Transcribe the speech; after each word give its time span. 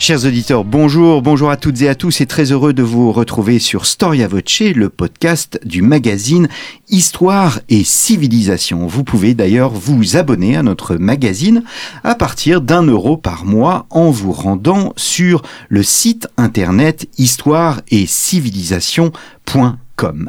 Chers 0.00 0.24
auditeurs, 0.24 0.64
bonjour, 0.64 1.22
bonjour 1.22 1.50
à 1.50 1.56
toutes 1.56 1.82
et 1.82 1.88
à 1.88 1.96
tous 1.96 2.20
et 2.20 2.26
très 2.26 2.52
heureux 2.52 2.72
de 2.72 2.84
vous 2.84 3.10
retrouver 3.10 3.58
sur 3.58 3.84
Storia 3.84 4.28
Voce, 4.28 4.60
le 4.60 4.90
podcast 4.90 5.58
du 5.64 5.82
magazine 5.82 6.48
Histoire 6.88 7.58
et 7.68 7.82
Civilisation. 7.82 8.86
Vous 8.86 9.02
pouvez 9.02 9.34
d'ailleurs 9.34 9.72
vous 9.72 10.16
abonner 10.16 10.56
à 10.56 10.62
notre 10.62 10.94
magazine 10.94 11.64
à 12.04 12.14
partir 12.14 12.60
d'un 12.60 12.84
euro 12.84 13.16
par 13.16 13.44
mois 13.44 13.86
en 13.90 14.10
vous 14.10 14.32
rendant 14.32 14.92
sur 14.96 15.42
le 15.68 15.82
site 15.82 16.28
internet 16.36 17.08
histoire 17.18 17.80
et 17.90 18.06
civilisation.com. 18.06 19.78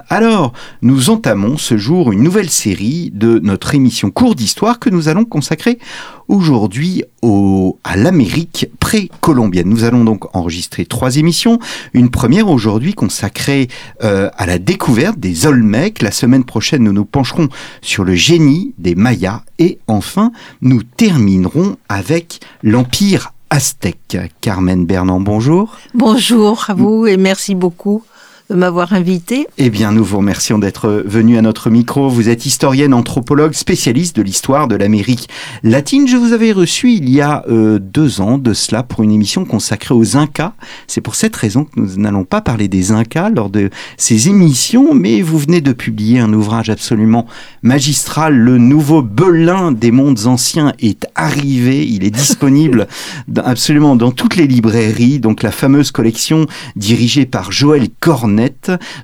Alors, 0.09 0.53
nous 0.81 1.09
entamons 1.09 1.57
ce 1.57 1.77
jour 1.77 2.11
une 2.11 2.23
nouvelle 2.23 2.49
série 2.49 3.11
de 3.13 3.39
notre 3.39 3.75
émission 3.75 4.09
Cours 4.09 4.35
d'Histoire 4.35 4.79
que 4.79 4.89
nous 4.89 5.07
allons 5.07 5.25
consacrer 5.25 5.79
aujourd'hui 6.27 7.03
à 7.83 7.97
l'Amérique 7.97 8.67
précolombienne. 8.79 9.69
Nous 9.69 9.83
allons 9.83 10.03
donc 10.03 10.35
enregistrer 10.35 10.85
trois 10.85 11.17
émissions. 11.17 11.59
Une 11.93 12.09
première 12.09 12.49
aujourd'hui 12.49 12.93
consacrée 12.93 13.67
euh, 14.03 14.29
à 14.37 14.45
la 14.45 14.57
découverte 14.57 15.19
des 15.19 15.45
Olmecs. 15.45 16.01
La 16.01 16.11
semaine 16.11 16.45
prochaine, 16.45 16.83
nous 16.83 16.93
nous 16.93 17.05
pencherons 17.05 17.49
sur 17.81 18.03
le 18.03 18.15
génie 18.15 18.73
des 18.77 18.95
Mayas. 18.95 19.43
Et 19.59 19.79
enfin, 19.87 20.31
nous 20.61 20.81
terminerons 20.83 21.77
avec 21.89 22.39
l'Empire 22.63 23.33
aztèque. 23.49 24.17
Carmen 24.41 24.85
Bernand, 24.85 25.19
bonjour. 25.19 25.77
Bonjour 25.93 26.65
à 26.69 26.73
vous 26.73 27.05
et 27.05 27.17
merci 27.17 27.55
beaucoup 27.55 28.03
m'avoir 28.49 28.93
invité. 28.93 29.47
Eh 29.57 29.69
bien, 29.69 29.91
nous 29.91 30.03
vous 30.03 30.17
remercions 30.17 30.57
d'être 30.57 31.03
venu 31.05 31.37
à 31.37 31.41
notre 31.41 31.69
micro. 31.69 32.09
Vous 32.09 32.29
êtes 32.29 32.45
historienne, 32.45 32.93
anthropologue, 32.93 33.53
spécialiste 33.53 34.15
de 34.15 34.23
l'histoire 34.23 34.67
de 34.67 34.75
l'Amérique 34.75 35.29
latine. 35.61 36.07
Je 36.07 36.17
vous 36.17 36.33
avais 36.33 36.51
reçu 36.51 36.91
il 36.91 37.09
y 37.09 37.21
a 37.21 37.43
euh, 37.49 37.77
deux 37.79 38.21
ans 38.21 38.37
de 38.39 38.53
cela 38.53 38.81
pour 38.81 39.03
une 39.03 39.11
émission 39.11 39.45
consacrée 39.45 39.93
aux 39.93 40.17
Incas. 40.17 40.53
C'est 40.87 41.01
pour 41.01 41.15
cette 41.15 41.35
raison 41.35 41.65
que 41.65 41.79
nous 41.79 41.97
n'allons 41.97 42.23
pas 42.23 42.41
parler 42.41 42.67
des 42.67 42.91
Incas 42.91 43.29
lors 43.29 43.49
de 43.49 43.69
ces 43.97 44.29
émissions, 44.29 44.95
mais 44.95 45.21
vous 45.21 45.37
venez 45.37 45.61
de 45.61 45.73
publier 45.73 46.19
un 46.19 46.33
ouvrage 46.33 46.71
absolument 46.71 47.27
magistral. 47.61 48.35
Le 48.35 48.57
nouveau 48.57 49.03
Belin 49.03 49.71
des 49.71 49.91
mondes 49.91 50.25
anciens 50.25 50.73
est 50.79 51.05
arrivé. 51.13 51.85
Il 51.85 52.03
est 52.03 52.09
disponible 52.09 52.87
absolument 53.43 53.95
dans 53.95 54.11
toutes 54.11 54.35
les 54.35 54.47
librairies. 54.47 55.19
Donc, 55.19 55.43
la 55.43 55.51
fameuse 55.51 55.91
collection 55.91 56.47
dirigée 56.75 57.27
par 57.27 57.51
Joël 57.51 57.89
Cornet 57.99 58.38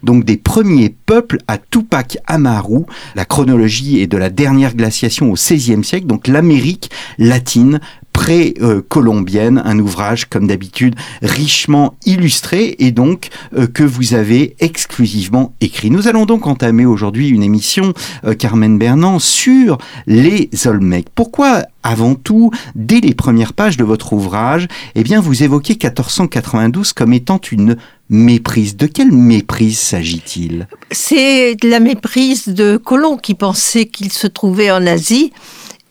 donc 0.04 0.26
des 0.26 0.38
premiers 0.38 0.90
peuples 0.90 1.40
à 1.48 1.58
Tupac 1.58 2.18
Amaru. 2.28 2.84
La 3.16 3.26
chronologie 3.26 4.00
est 4.00 4.08
de 4.08 4.18
la 4.18 4.30
dernière 4.30 4.76
glaciation 4.76 5.32
au 5.32 5.34
XVIe 5.34 5.84
siècle, 5.84 6.08
donc 6.08 6.28
l'Amérique 6.28 6.90
latine 7.18 7.80
pré-colombienne, 8.16 9.62
un 9.66 9.78
ouvrage 9.78 10.26
comme 10.26 10.48
d'habitude 10.48 10.96
richement 11.22 11.96
illustré 12.06 12.76
et 12.80 12.92
donc 12.92 13.28
euh, 13.58 13.68
que 13.68 13.84
vous 13.84 14.14
avez 14.14 14.56
exclusivement 14.62 15.54
écrit. 15.60 15.92
Nous 15.92 16.08
allons 16.08 16.26
donc 16.26 16.48
entamer 16.48 16.86
aujourd'hui 16.86 17.28
une 17.28 17.44
émission, 17.44 17.94
euh, 18.24 18.34
Carmen 18.34 18.78
Bernand, 18.78 19.20
sur 19.20 19.78
les 20.08 20.50
Olmecs. 20.66 21.10
Pourquoi 21.14 21.64
avant 21.84 22.16
tout, 22.16 22.52
dès 22.74 23.00
les 23.00 23.14
premières 23.14 23.54
pages 23.54 23.78
de 23.78 23.84
votre 23.84 24.14
ouvrage, 24.14 24.68
eh 24.96 25.04
bien, 25.04 25.20
vous 25.22 25.44
évoquez 25.44 25.74
1492 25.74 26.94
comme 26.94 27.14
étant 27.14 27.40
une 27.52 27.78
méprise. 28.10 28.76
De 28.76 28.88
quelle 28.88 29.12
méprise 29.12 29.78
s'agit-il? 29.78 30.68
C'est 30.90 31.58
la 31.64 31.80
méprise 31.80 32.48
de 32.48 32.78
Colomb 32.78 33.18
qui 33.18 33.36
pensait 33.36 33.86
qu'il 33.86 34.12
se 34.12 34.26
trouvait 34.26 34.72
en 34.72 34.88
Asie 34.88 35.32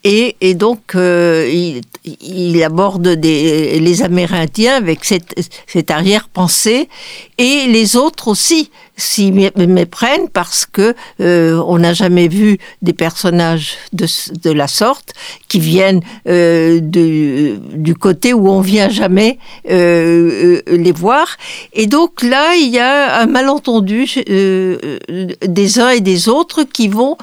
et, 0.04 0.54
donc, 0.54 0.94
euh, 0.94 1.48
il, 1.50 1.80
il, 2.20 2.62
aborde 2.62 3.08
des, 3.08 3.80
les 3.80 4.02
Amérindiens 4.02 4.76
avec 4.76 5.02
cette, 5.04 5.34
cette 5.66 5.90
arrière-pensée, 5.90 6.90
et 7.38 7.66
les 7.66 7.96
autres 7.96 8.28
aussi 8.28 8.70
s'y 8.96 9.32
méprennent 9.32 10.28
parce 10.28 10.66
que 10.66 10.94
euh, 11.20 11.60
on 11.66 11.78
n'a 11.78 11.94
jamais 11.94 12.28
vu 12.28 12.58
des 12.82 12.92
personnages 12.92 13.76
de, 13.92 14.06
de 14.42 14.50
la 14.50 14.68
sorte 14.68 15.14
qui 15.48 15.58
viennent 15.58 16.00
euh, 16.28 16.78
de, 16.80 17.56
du 17.74 17.94
côté 17.96 18.32
où 18.32 18.48
on 18.48 18.60
vient 18.60 18.88
jamais 18.88 19.38
euh, 19.70 20.60
euh 20.68 20.76
les 20.76 20.92
voir. 20.92 21.36
Et 21.72 21.86
donc 21.86 22.22
là, 22.22 22.54
il 22.56 22.68
y 22.68 22.78
a 22.78 23.20
un 23.20 23.26
malentendu 23.26 24.08
euh, 24.28 24.98
des 25.42 25.80
uns 25.80 25.90
et 25.90 26.00
des 26.00 26.28
autres 26.28 26.62
qui 26.64 26.88
vont, 26.88 27.16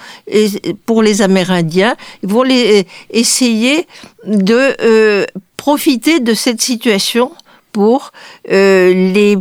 pour 0.86 1.04
les 1.04 1.22
Amérindiens, 1.22 1.96
vont 2.24 2.44
les 2.44 2.86
essayer 3.12 3.88
de 4.26 4.76
euh, 4.82 5.26
profiter 5.58 6.20
de 6.20 6.34
cette 6.34 6.62
situation 6.62 7.32
pour 7.72 8.12
les 8.46 9.38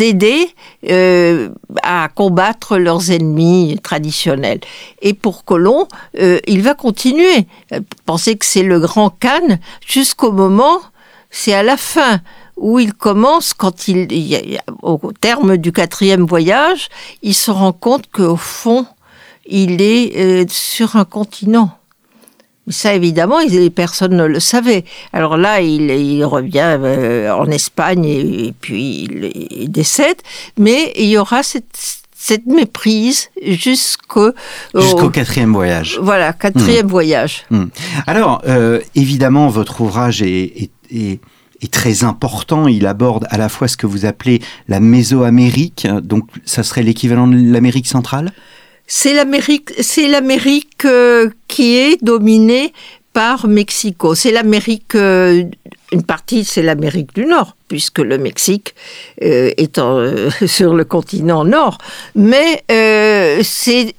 aider 0.00 0.48
euh, 0.88 1.50
à 1.82 2.08
combattre 2.14 2.78
leurs 2.78 3.10
ennemis 3.10 3.78
traditionnels. 3.82 4.60
Et 5.00 5.14
pour 5.14 5.44
Colomb, 5.44 5.88
il 6.14 6.62
va 6.62 6.74
continuer. 6.74 7.46
Penser 8.06 8.36
que 8.36 8.46
c'est 8.46 8.62
le 8.62 8.80
grand 8.80 9.10
Khan 9.10 9.58
jusqu'au 9.86 10.32
moment, 10.32 10.78
c'est 11.30 11.54
à 11.54 11.62
la 11.62 11.76
fin 11.76 12.20
où 12.56 12.78
il 12.78 12.92
commence, 12.92 13.54
quand 13.54 13.88
il, 13.88 14.60
au 14.82 15.12
terme 15.20 15.56
du 15.56 15.72
quatrième 15.72 16.24
voyage, 16.24 16.88
il 17.22 17.34
se 17.34 17.50
rend 17.50 17.72
compte 17.72 18.10
qu'au 18.10 18.36
fond, 18.36 18.86
il 19.46 19.82
est 19.82 20.48
sur 20.50 20.96
un 20.96 21.04
continent 21.04 21.70
ça, 22.68 22.94
évidemment, 22.94 23.40
les 23.40 23.70
personnes 23.70 24.16
ne 24.16 24.24
le 24.24 24.38
savaient. 24.38 24.84
Alors 25.12 25.36
là, 25.36 25.60
il, 25.60 26.24
revient 26.24 26.78
euh, 26.80 27.32
en 27.32 27.46
Espagne 27.46 28.04
et, 28.04 28.54
puis 28.60 29.08
il, 29.50 29.70
décède. 29.70 30.16
Mais 30.58 30.92
il 30.96 31.06
y 31.06 31.18
aura 31.18 31.42
cette, 31.42 32.46
méprise 32.46 33.30
jusqu'au 33.44 34.30
jusqu'au 34.76 35.10
quatrième 35.10 35.52
voyage. 35.52 35.98
Voilà, 36.00 36.32
quatrième 36.32 36.86
hmm. 36.86 36.90
voyage. 36.90 37.44
Hmm. 37.50 37.64
Alors, 38.06 38.40
euh, 38.46 38.80
évidemment, 38.94 39.48
votre 39.48 39.80
ouvrage 39.80 40.22
est, 40.22 40.70
est, 40.92 41.20
très 41.72 42.04
important. 42.04 42.68
Il 42.68 42.86
aborde 42.86 43.26
à 43.30 43.38
la 43.38 43.48
fois 43.48 43.66
ce 43.66 43.76
que 43.76 43.86
vous 43.86 44.04
appelez 44.06 44.40
la 44.68 44.78
Mésoamérique, 44.78 45.88
donc 46.02 46.28
ça 46.44 46.62
serait 46.62 46.82
l'équivalent 46.82 47.26
de 47.26 47.36
l'Amérique 47.36 47.88
centrale? 47.88 48.32
C'est 48.94 49.14
l'Amérique, 49.14 49.72
c'est 49.80 50.06
l'Amérique 50.06 50.84
euh, 50.84 51.30
qui 51.48 51.78
est 51.78 52.04
dominée 52.04 52.74
par 53.14 53.48
Mexico. 53.48 54.14
C'est 54.14 54.32
l'Amérique, 54.32 54.94
euh, 54.96 55.44
une 55.92 56.02
partie, 56.02 56.44
c'est 56.44 56.60
l'Amérique 56.60 57.14
du 57.14 57.24
Nord, 57.24 57.56
puisque 57.68 58.00
le 58.00 58.18
Mexique 58.18 58.74
euh, 59.22 59.50
est 59.56 59.80
sur 60.46 60.74
le 60.74 60.84
continent 60.84 61.42
nord. 61.46 61.78
Mais 62.14 62.64
c'est 63.42 63.94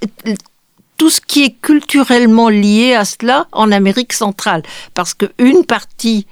tout 0.98 1.10
ce 1.10 1.22
qui 1.22 1.46
est 1.46 1.56
culturellement 1.60 2.50
lié 2.50 2.94
à 2.94 3.04
cela 3.04 3.48
en 3.52 3.72
Amérique 3.72 4.14
centrale, 4.14 4.62
parce 4.94 5.16
qu'une 5.16 5.66
partie 5.66 6.28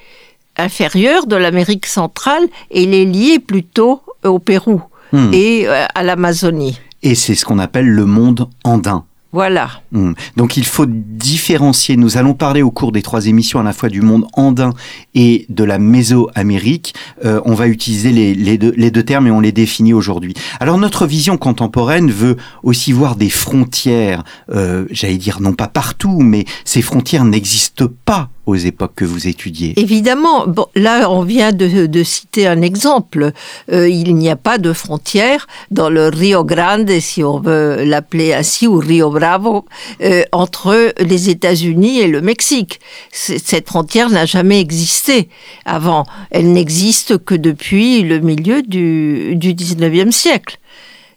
inférieure 0.55 1.25
de 1.25 1.35
l'Amérique 1.35 1.87
centrale, 1.87 2.47
elle 2.69 2.93
est 2.93 3.05
liée 3.05 3.39
plutôt 3.39 4.03
au 4.23 4.37
Pérou 4.37 4.83
hmm. 5.13 5.31
et 5.33 5.67
à 5.67 6.03
l'Amazonie 6.03 6.77
et 7.03 7.15
c'est 7.15 7.35
ce 7.35 7.45
qu'on 7.45 7.59
appelle 7.59 7.89
le 7.89 8.05
monde 8.05 8.49
andin. 8.63 9.05
Voilà. 9.33 9.69
Hmm. 9.93 10.11
Donc 10.35 10.57
il 10.57 10.65
faut 10.65 10.85
différencier. 10.85 11.95
Nous 11.95 12.17
allons 12.17 12.33
parler 12.33 12.61
au 12.61 12.71
cours 12.71 12.91
des 12.91 13.01
trois 13.01 13.27
émissions 13.27 13.61
à 13.61 13.63
la 13.63 13.71
fois 13.71 13.87
du 13.87 14.01
monde 14.01 14.27
andin 14.33 14.73
et 15.15 15.45
de 15.47 15.63
la 15.63 15.79
Mésoamérique. 15.79 16.93
Euh, 17.23 17.39
on 17.45 17.53
va 17.53 17.67
utiliser 17.67 18.11
les, 18.11 18.33
les, 18.33 18.57
deux, 18.57 18.73
les, 18.75 18.91
deux, 18.91 19.03
termes 19.03 19.27
et 19.27 19.31
on 19.31 19.39
les 19.39 19.53
définit 19.53 19.93
aujourd'hui. 19.93 20.33
Alors 20.59 20.77
notre 20.77 21.07
vision 21.07 21.37
contemporaine 21.37 22.11
veut 22.11 22.35
aussi 22.63 22.91
voir 22.91 23.15
des 23.15 23.29
frontières, 23.29 24.23
euh, 24.53 24.85
j'allais 24.91 25.17
dire 25.17 25.39
non 25.39 25.53
pas 25.53 25.69
partout, 25.69 26.19
mais 26.19 26.43
ces 26.65 26.81
frontières 26.81 27.23
n'existent 27.23 27.87
pas 28.03 28.29
aux 28.45 28.55
époques 28.55 28.95
que 28.95 29.05
vous 29.05 29.27
étudiez 29.27 29.79
Évidemment. 29.79 30.45
Là, 30.75 31.09
on 31.09 31.21
vient 31.23 31.51
de, 31.51 31.85
de 31.85 32.03
citer 32.03 32.47
un 32.47 32.61
exemple. 32.61 33.31
Euh, 33.71 33.87
il 33.87 34.15
n'y 34.15 34.29
a 34.29 34.35
pas 34.35 34.57
de 34.57 34.73
frontière 34.73 35.47
dans 35.69 35.89
le 35.89 36.07
Rio 36.07 36.43
Grande, 36.43 36.89
si 36.99 37.23
on 37.23 37.39
veut 37.39 37.83
l'appeler 37.83 38.33
ainsi, 38.33 38.67
ou 38.67 38.77
Rio 38.79 39.09
Bravo, 39.09 39.65
euh, 40.01 40.23
entre 40.31 40.93
les 40.99 41.29
États-Unis 41.29 41.99
et 41.99 42.07
le 42.07 42.21
Mexique. 42.21 42.79
Cette 43.11 43.67
frontière 43.67 44.09
n'a 44.09 44.25
jamais 44.25 44.59
existé 44.59 45.29
avant. 45.65 46.05
Elle 46.31 46.51
n'existe 46.51 47.17
que 47.23 47.35
depuis 47.35 48.01
le 48.01 48.19
milieu 48.19 48.61
du, 48.63 49.35
du 49.35 49.53
19e 49.53 50.11
siècle. 50.11 50.57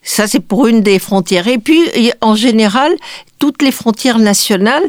Ça, 0.03 0.27
c'est 0.27 0.41
pour 0.41 0.67
une 0.67 0.83
des 0.83 0.99
frontières. 0.99 1.49
Et 1.49 1.59
puis, 1.59 1.81
en 2.21 2.35
général, 2.35 2.93
toutes 3.39 3.63
les 3.63 3.73
frontières 3.73 4.19
nationales, 4.19 4.85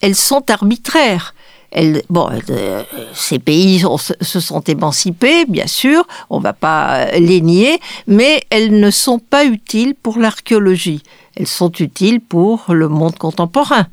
elles 0.00 0.16
sont 0.16 0.50
arbitraires 0.50 1.35
Elle, 1.72 2.02
bon, 2.10 2.28
euh, 2.50 2.82
ces 3.12 3.38
pays 3.38 3.84
se 4.20 4.40
sont 4.40 4.60
émancipés, 4.60 5.44
bien 5.46 5.66
sûr, 5.66 6.06
on 6.30 6.38
ne 6.38 6.42
va 6.42 6.52
pas 6.52 7.10
les 7.18 7.40
nier, 7.40 7.78
mais 8.06 8.44
elles 8.50 8.78
ne 8.78 8.90
sont 8.90 9.18
pas 9.18 9.44
utiles 9.44 9.94
pour 9.94 10.18
l'archéologie. 10.18 11.02
Elles 11.36 11.46
sont 11.46 11.72
utiles 11.72 12.20
pour 12.20 12.66
le 12.70 12.88
monde 12.88 13.16
contemporain. 13.16 13.86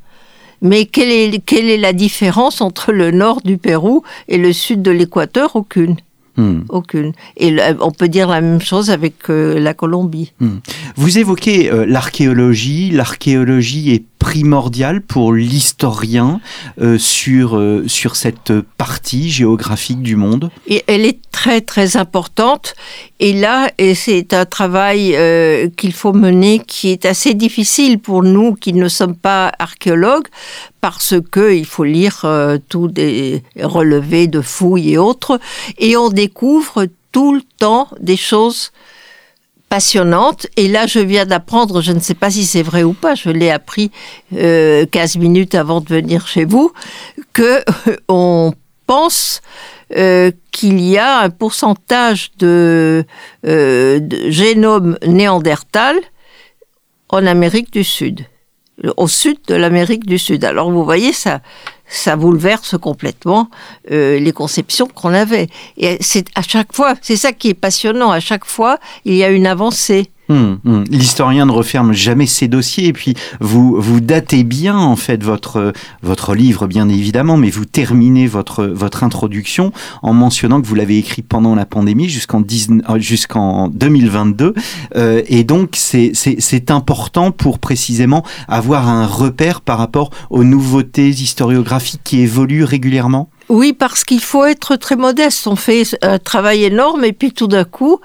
Mais 0.62 0.86
quelle 0.86 1.10
est, 1.10 1.44
quelle 1.44 1.68
est 1.68 1.76
la 1.76 1.92
différence 1.92 2.60
entre 2.62 2.90
le 2.90 3.10
nord 3.10 3.42
du 3.42 3.58
Pérou 3.58 4.02
et 4.28 4.38
le 4.38 4.52
sud 4.52 4.80
de 4.80 4.90
l'Équateur? 4.90 5.56
Aucune. 5.56 5.96
Hmm. 6.36 6.62
Aucune. 6.68 7.12
Et 7.36 7.54
on 7.80 7.92
peut 7.92 8.08
dire 8.08 8.28
la 8.28 8.40
même 8.40 8.60
chose 8.60 8.90
avec 8.90 9.30
euh, 9.30 9.60
la 9.60 9.74
Colombie. 9.74 10.32
Hmm. 10.40 10.58
Vous 10.96 11.18
évoquez 11.18 11.70
euh, 11.70 11.84
l'archéologie. 11.86 12.90
L'archéologie 12.90 13.92
est 13.92 14.04
primordiale 14.24 15.02
pour 15.02 15.34
l'historien 15.34 16.40
euh, 16.80 16.96
sur, 16.96 17.60
sur 17.86 18.16
cette 18.16 18.54
partie 18.78 19.28
géographique 19.28 20.00
du 20.00 20.16
monde 20.16 20.50
et 20.66 20.82
Elle 20.86 21.04
est 21.04 21.20
très 21.30 21.60
très 21.60 21.98
importante. 21.98 22.74
Et 23.20 23.34
là, 23.34 23.70
c'est 23.94 24.32
un 24.32 24.46
travail 24.46 25.16
qu'il 25.76 25.92
faut 25.92 26.14
mener 26.14 26.60
qui 26.60 26.88
est 26.88 27.04
assez 27.04 27.34
difficile 27.34 27.98
pour 27.98 28.22
nous 28.22 28.54
qui 28.54 28.72
ne 28.72 28.88
sommes 28.88 29.16
pas 29.16 29.52
archéologues 29.58 30.28
parce 30.84 31.14
que 31.30 31.54
il 31.54 31.64
faut 31.64 31.84
lire 31.84 32.22
euh, 32.24 32.58
tous 32.68 32.88
des 32.88 33.42
relevés 33.58 34.26
de 34.26 34.42
fouilles 34.42 34.92
et 34.92 34.98
autres, 34.98 35.40
et 35.78 35.96
on 35.96 36.10
découvre 36.10 36.86
tout 37.10 37.32
le 37.34 37.40
temps 37.58 37.88
des 38.00 38.18
choses 38.18 38.70
Et 40.56 40.68
là, 40.68 40.86
je 40.86 41.00
viens 41.00 41.26
d'apprendre, 41.26 41.80
je 41.80 41.92
ne 41.92 41.98
sais 41.98 42.14
pas 42.14 42.30
si 42.30 42.44
c'est 42.44 42.62
vrai 42.62 42.82
ou 42.82 42.92
pas, 42.92 43.14
je 43.14 43.30
l'ai 43.30 43.50
appris 43.50 43.90
euh, 44.34 44.86
15 44.86 45.16
minutes 45.16 45.54
avant 45.54 45.80
de 45.80 45.88
venir 45.88 46.26
chez 46.28 46.44
vous, 46.44 46.72
que 47.32 47.64
on 48.08 48.52
pense 48.86 49.40
euh, 49.96 50.30
qu'il 50.52 50.80
y 50.80 50.96
a 50.98 51.20
un 51.20 51.30
pourcentage 51.30 52.30
de, 52.38 53.04
euh, 53.46 53.98
de 53.98 54.30
génome 54.30 54.96
néandertal 55.04 55.96
en 57.08 57.26
Amérique 57.26 57.72
du 57.72 57.82
Sud 57.82 58.26
au 58.96 59.06
sud 59.08 59.38
de 59.46 59.54
l'Amérique 59.54 60.06
du 60.06 60.18
Sud. 60.18 60.44
Alors 60.44 60.70
vous 60.70 60.84
voyez, 60.84 61.12
ça, 61.12 61.40
ça 61.86 62.16
bouleverse 62.16 62.76
complètement 62.78 63.48
euh, 63.90 64.18
les 64.18 64.32
conceptions 64.32 64.86
qu'on 64.86 65.12
avait. 65.12 65.48
Et 65.76 65.98
c'est 66.00 66.26
à 66.34 66.42
chaque 66.42 66.74
fois, 66.74 66.94
c'est 67.02 67.16
ça 67.16 67.32
qui 67.32 67.50
est 67.50 67.54
passionnant. 67.54 68.10
À 68.10 68.20
chaque 68.20 68.44
fois, 68.44 68.78
il 69.04 69.14
y 69.14 69.24
a 69.24 69.30
une 69.30 69.46
avancée. 69.46 70.10
Hum, 70.28 70.58
hum. 70.64 70.84
L'historien 70.90 71.46
ne 71.46 71.52
referme 71.52 71.92
jamais 71.92 72.26
ses 72.26 72.48
dossiers 72.48 72.86
et 72.86 72.92
puis 72.92 73.14
vous 73.40 73.76
vous 73.78 74.00
datez 74.00 74.42
bien 74.42 74.76
en 74.76 74.96
fait 74.96 75.22
votre 75.22 75.72
votre 76.02 76.34
livre 76.34 76.66
bien 76.66 76.88
évidemment, 76.88 77.36
mais 77.36 77.50
vous 77.50 77.66
terminez 77.66 78.26
votre 78.26 78.64
votre 78.64 79.04
introduction 79.04 79.72
en 80.02 80.14
mentionnant 80.14 80.62
que 80.62 80.66
vous 80.66 80.74
l'avez 80.74 80.98
écrit 80.98 81.22
pendant 81.22 81.54
la 81.54 81.66
pandémie 81.66 82.08
jusqu'en 82.08 82.42
euh, 82.42 82.98
jusqu'en 82.98 83.68
2022 83.68 84.54
euh, 84.96 85.22
et 85.26 85.44
donc 85.44 85.70
c'est 85.74 86.12
c'est 86.14 86.70
important 86.70 87.30
pour 87.30 87.58
précisément 87.58 88.24
avoir 88.48 88.88
un 88.88 89.06
repère 89.06 89.60
par 89.60 89.78
rapport 89.78 90.10
aux 90.30 90.44
nouveautés 90.44 91.08
historiographiques 91.08 92.00
qui 92.04 92.20
évoluent 92.20 92.64
régulièrement? 92.64 93.28
Oui, 93.48 93.72
parce 93.72 94.04
qu'il 94.04 94.20
faut 94.20 94.44
être 94.44 94.76
très 94.76 94.96
modeste. 94.96 95.46
On 95.46 95.56
fait 95.56 95.84
un 96.02 96.18
travail 96.18 96.64
énorme 96.64 97.04
et 97.04 97.12
puis 97.12 97.32
tout 97.32 97.46
d'un 97.46 97.64
coup, 97.64 98.00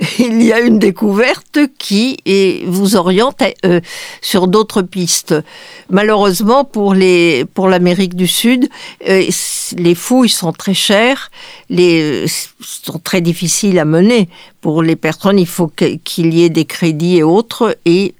il 0.18 0.42
y 0.42 0.52
a 0.52 0.60
une 0.60 0.78
découverte 0.78 1.58
qui 1.78 2.16
vous 2.66 2.96
oriente 2.96 3.42
euh, 3.66 3.80
sur 4.22 4.48
d'autres 4.48 4.82
pistes. 4.82 5.34
Malheureusement 5.90 6.64
pour 6.64 6.94
les 6.94 7.44
pour 7.44 7.68
l'Amérique 7.68 8.14
du 8.14 8.26
Sud, 8.26 8.68
euh, 9.08 9.24
les 9.76 9.94
fouilles 9.94 10.30
sont 10.30 10.52
très 10.52 10.74
chères, 10.74 11.30
les 11.68 12.24
sont 12.60 12.98
très 12.98 13.20
difficiles 13.20 13.78
à 13.78 13.84
mener 13.84 14.28
pour 14.60 14.82
les 14.82 14.96
personnes. 14.96 15.38
Il 15.38 15.46
faut 15.46 15.68
qu'il 15.68 16.34
y 16.34 16.44
ait 16.44 16.50
des 16.50 16.64
crédits 16.64 17.18
et 17.18 17.22
autres 17.22 17.76
et 17.84 18.14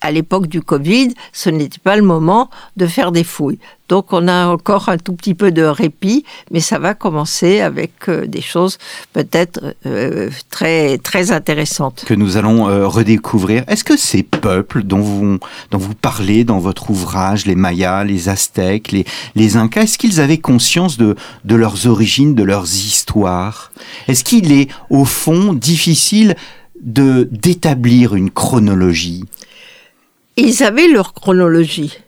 à 0.00 0.10
l'époque 0.10 0.46
du 0.46 0.62
Covid, 0.62 1.14
ce 1.32 1.50
n'était 1.50 1.78
pas 1.78 1.96
le 1.96 2.02
moment 2.02 2.50
de 2.76 2.86
faire 2.86 3.12
des 3.12 3.24
fouilles. 3.24 3.58
Donc 3.90 4.12
on 4.12 4.28
a 4.28 4.46
encore 4.46 4.88
un 4.88 4.98
tout 4.98 5.14
petit 5.14 5.34
peu 5.34 5.50
de 5.50 5.62
répit, 5.62 6.24
mais 6.52 6.60
ça 6.60 6.78
va 6.78 6.94
commencer 6.94 7.60
avec 7.60 8.08
euh, 8.08 8.24
des 8.24 8.40
choses 8.40 8.78
peut-être 9.12 9.74
euh, 9.84 10.30
très 10.48 10.96
très 10.98 11.32
intéressantes 11.32 12.04
que 12.06 12.14
nous 12.14 12.36
allons 12.36 12.68
euh, 12.68 12.86
redécouvrir. 12.86 13.64
Est-ce 13.66 13.82
que 13.82 13.96
ces 13.96 14.22
peuples 14.22 14.84
dont 14.84 15.00
vous 15.00 15.38
dont 15.72 15.78
vous 15.78 15.96
parlez 15.96 16.44
dans 16.44 16.60
votre 16.60 16.90
ouvrage, 16.90 17.46
les 17.46 17.56
Mayas, 17.56 18.04
les 18.04 18.28
Aztèques, 18.28 18.92
les 18.92 19.04
les 19.34 19.56
Incas, 19.56 19.82
est-ce 19.82 19.98
qu'ils 19.98 20.20
avaient 20.20 20.38
conscience 20.38 20.96
de 20.96 21.16
de 21.44 21.54
leurs 21.56 21.88
origines, 21.88 22.36
de 22.36 22.44
leurs 22.44 22.72
histoires? 22.72 23.72
Est-ce 24.06 24.22
qu'il 24.22 24.52
est 24.52 24.68
au 24.88 25.04
fond 25.04 25.52
difficile 25.52 26.36
d'établir 26.80 28.14
une 28.14 28.30
chronologie? 28.30 29.24
Ils 30.36 30.62
avaient 30.62 30.88
leur 30.88 31.14
chronologie. 31.14 31.98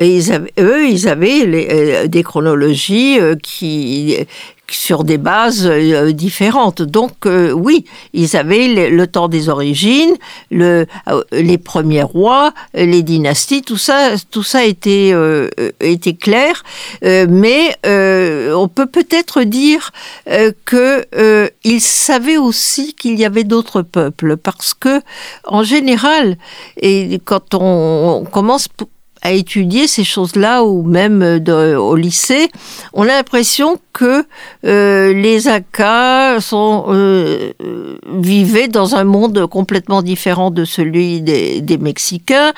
Ils 0.00 0.32
avaient, 0.32 0.52
eux, 0.58 0.88
ils 0.88 1.08
avaient 1.08 1.42
euh, 1.44 2.06
des 2.06 2.22
chronologies 2.22 3.18
euh, 3.18 3.34
qui, 3.34 4.16
sur 4.70 5.04
des 5.04 5.18
bases 5.18 5.66
euh, 5.66 6.12
différentes. 6.12 6.82
Donc 6.82 7.26
oui, 7.26 7.84
ils 8.12 8.36
avaient 8.36 8.90
le, 8.90 9.06
temps 9.06 9.28
des 9.28 9.48
origines, 9.48 10.14
le, 10.50 10.86
les 11.32 11.58
premiers 11.58 12.02
rois, 12.02 12.52
les 12.74 13.02
dynasties, 13.02 13.62
tout 13.62 13.76
ça, 13.76 14.10
tout 14.30 14.42
ça 14.42 14.64
était 14.64 15.12
était 15.80 16.14
clair. 16.14 16.62
mais 17.02 17.74
on 17.84 18.68
peut 18.68 18.86
peut-être 18.86 19.42
dire 19.42 19.92
que 20.64 21.50
ils 21.64 21.80
savaient 21.80 22.36
aussi 22.38 22.94
qu'il 22.94 23.18
y 23.18 23.24
avait 23.24 23.44
d'autres 23.44 23.82
peuples, 23.82 24.36
parce 24.36 24.74
que 24.74 25.00
en 25.44 25.62
général, 25.62 26.36
et 26.80 27.20
quand 27.24 27.54
on, 27.54 28.22
on 28.22 28.24
commence 28.24 28.68
à 29.22 29.32
étudier 29.32 29.86
ces 29.86 30.04
choses-là 30.04 30.64
ou 30.64 30.82
même 30.82 31.38
de, 31.38 31.74
au 31.76 31.96
lycée, 31.96 32.50
on 32.92 33.02
a 33.02 33.06
l'impression 33.06 33.78
que 33.92 34.24
euh, 34.64 35.12
les 35.12 35.40
sont, 36.40 36.84
euh, 36.88 37.52
vivaient 38.20 38.68
dans 38.68 38.94
un 38.94 39.04
monde 39.04 39.46
complètement 39.46 40.02
différent 40.02 40.50
de 40.50 40.64
celui 40.64 41.20
des, 41.20 41.78
Mexicains 41.78 42.52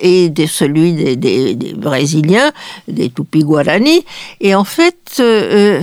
et 0.00 0.28
de 0.30 0.46
celui 0.46 1.16
des, 1.16 1.74
Brésiliens, 1.76 2.52
des 2.88 3.10
Tupi-Guarani. 3.10 4.04
Et 4.40 4.54
en 4.54 4.64
fait, 4.64 5.16
euh, 5.20 5.82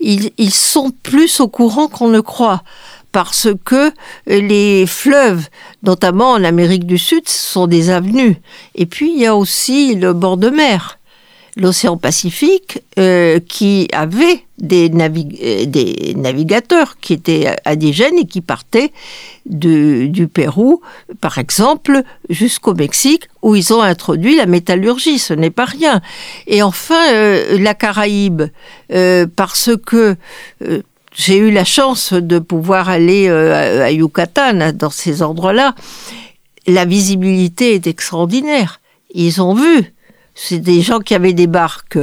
ils, 0.00 0.30
ils 0.36 0.54
sont 0.54 0.90
plus 1.02 1.40
au 1.40 1.48
courant 1.48 1.88
qu'on 1.88 2.08
ne 2.08 2.20
croit 2.20 2.62
parce 3.12 3.48
que 3.64 3.90
les 4.26 4.86
fleuves, 4.86 5.48
notamment 5.82 6.32
en 6.32 6.44
Amérique 6.44 6.86
du 6.86 6.98
Sud, 6.98 7.28
sont 7.28 7.66
des 7.66 7.90
avenues. 7.90 8.36
Et 8.74 8.86
puis 8.86 9.12
il 9.12 9.20
y 9.20 9.26
a 9.26 9.36
aussi 9.36 9.94
le 9.94 10.12
bord 10.12 10.36
de 10.36 10.50
mer, 10.50 10.98
l'océan 11.58 11.96
Pacifique, 11.96 12.82
euh, 12.98 13.40
qui 13.40 13.88
avait 13.92 14.44
des, 14.58 14.90
euh, 14.90 16.12
navigateurs 16.14 16.98
qui 17.00 17.12
étaient 17.12 17.54
indigènes 17.64 18.18
et 18.18 18.26
qui 18.26 18.40
partaient 18.40 18.92
du 19.46 20.28
Pérou, 20.32 20.82
par 21.20 21.38
exemple, 21.38 22.02
jusqu'au 22.28 22.74
Mexique, 22.74 23.24
où 23.42 23.56
ils 23.56 23.72
ont 23.72 23.82
introduit 23.82 24.36
la 24.36 24.46
métallurgie. 24.46 25.18
Ce 25.18 25.32
n'est 25.32 25.50
pas 25.50 25.64
rien. 25.64 26.00
Et 26.46 26.62
enfin, 26.62 27.12
euh, 27.12 27.58
la 27.58 27.74
Caraïbe, 27.74 28.42
parce 29.36 29.70
que 29.84 30.16
j'ai 31.18 31.36
eu 31.36 31.50
la 31.50 31.64
chance 31.64 32.12
de 32.12 32.38
pouvoir 32.38 32.88
aller 32.88 33.28
euh, 33.28 33.84
à 33.84 33.90
Yucatan, 33.90 34.72
dans 34.72 34.88
ces 34.88 35.20
endroits-là. 35.22 35.74
La 36.68 36.84
visibilité 36.84 37.74
est 37.74 37.88
extraordinaire. 37.88 38.80
Ils 39.12 39.42
ont 39.42 39.52
vu. 39.52 39.92
C'est 40.36 40.60
des 40.60 40.80
gens 40.80 41.00
qui 41.00 41.16
avaient 41.16 41.32
des 41.32 41.48
barques. 41.48 41.98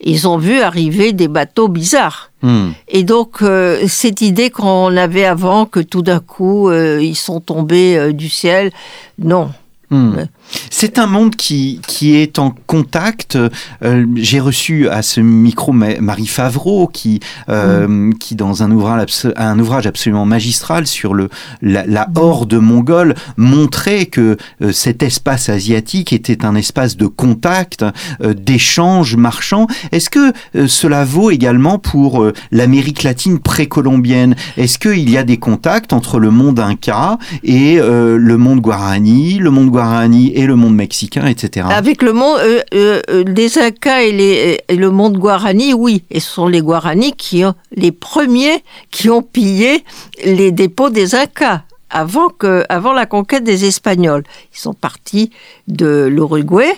Ils 0.00 0.26
ont 0.26 0.36
vu 0.36 0.60
arriver 0.60 1.12
des 1.12 1.28
bateaux 1.28 1.68
bizarres. 1.68 2.32
Hmm. 2.42 2.70
Et 2.88 3.04
donc, 3.04 3.40
euh, 3.40 3.84
cette 3.86 4.20
idée 4.20 4.50
qu'on 4.50 4.96
avait 4.96 5.26
avant, 5.26 5.66
que 5.66 5.78
tout 5.78 6.02
d'un 6.02 6.18
coup, 6.18 6.68
euh, 6.68 7.00
ils 7.00 7.14
sont 7.14 7.40
tombés 7.40 8.12
du 8.12 8.28
ciel, 8.28 8.72
non. 9.16 9.52
Hmm. 9.90 10.24
C'est 10.70 10.98
un 10.98 11.06
monde 11.06 11.36
qui, 11.36 11.80
qui 11.86 12.16
est 12.16 12.38
en 12.38 12.54
contact. 12.66 13.38
Euh, 13.82 14.06
j'ai 14.14 14.40
reçu 14.40 14.88
à 14.88 15.02
ce 15.02 15.20
micro 15.20 15.72
Marie 15.72 16.26
Favreau 16.26 16.86
qui, 16.86 17.20
euh, 17.48 17.88
mm. 17.88 18.14
qui 18.18 18.34
dans 18.34 18.62
un 18.62 18.70
ouvrage, 18.70 19.28
un 19.36 19.58
ouvrage 19.58 19.86
absolument 19.86 20.26
magistral 20.26 20.86
sur 20.86 21.14
le, 21.14 21.28
la, 21.62 21.86
la 21.86 22.08
horde 22.14 22.54
mongole, 22.54 23.14
montrait 23.36 24.06
que 24.06 24.36
euh, 24.62 24.72
cet 24.72 25.02
espace 25.02 25.48
asiatique 25.48 26.12
était 26.12 26.44
un 26.44 26.54
espace 26.54 26.96
de 26.96 27.06
contact, 27.06 27.84
d'échange 28.20 29.16
marchand. 29.16 29.66
Est-ce 29.92 30.10
que 30.10 30.32
cela 30.66 31.04
vaut 31.04 31.30
également 31.30 31.78
pour 31.78 32.26
l'Amérique 32.50 33.02
latine 33.02 33.38
précolombienne? 33.38 34.34
Est-ce 34.56 34.78
qu'il 34.78 35.08
y 35.08 35.16
a 35.16 35.24
des 35.24 35.38
contacts 35.38 35.92
entre 35.92 36.18
le 36.18 36.30
monde 36.30 36.60
inca 36.60 37.18
et 37.42 37.76
le 37.76 38.36
monde 38.36 38.60
guarani, 38.60 39.38
le 39.38 39.50
monde 39.50 39.70
guarani 39.70 40.35
et 40.36 40.46
le 40.46 40.54
monde 40.54 40.74
mexicain, 40.74 41.26
etc. 41.26 41.66
Avec 41.70 42.02
le 42.02 42.12
monde 42.12 42.38
euh, 42.40 42.60
euh, 42.74 43.00
euh, 43.10 43.24
les 43.24 43.58
Incas 43.58 44.02
et, 44.02 44.60
le 44.68 44.90
monde 44.90 45.16
Guarani, 45.16 45.72
oui. 45.72 46.04
Et 46.10 46.20
ce 46.20 46.30
sont 46.30 46.46
les 46.46 46.60
Guarani 46.60 47.12
qui 47.12 47.44
ont 47.44 47.54
les 47.74 47.90
premiers 47.90 48.62
qui 48.90 49.08
ont 49.08 49.22
pillé 49.22 49.82
les 50.24 50.52
dépôts 50.52 50.90
des 50.90 51.14
Incas 51.14 51.62
avant 51.88 52.28
que 52.28 52.64
avant 52.68 52.92
la 52.92 53.06
conquête 53.06 53.44
des 53.44 53.64
Espagnols. 53.64 54.24
Ils 54.54 54.58
sont 54.58 54.74
partis 54.74 55.30
de 55.68 56.06
l'Uruguay 56.10 56.76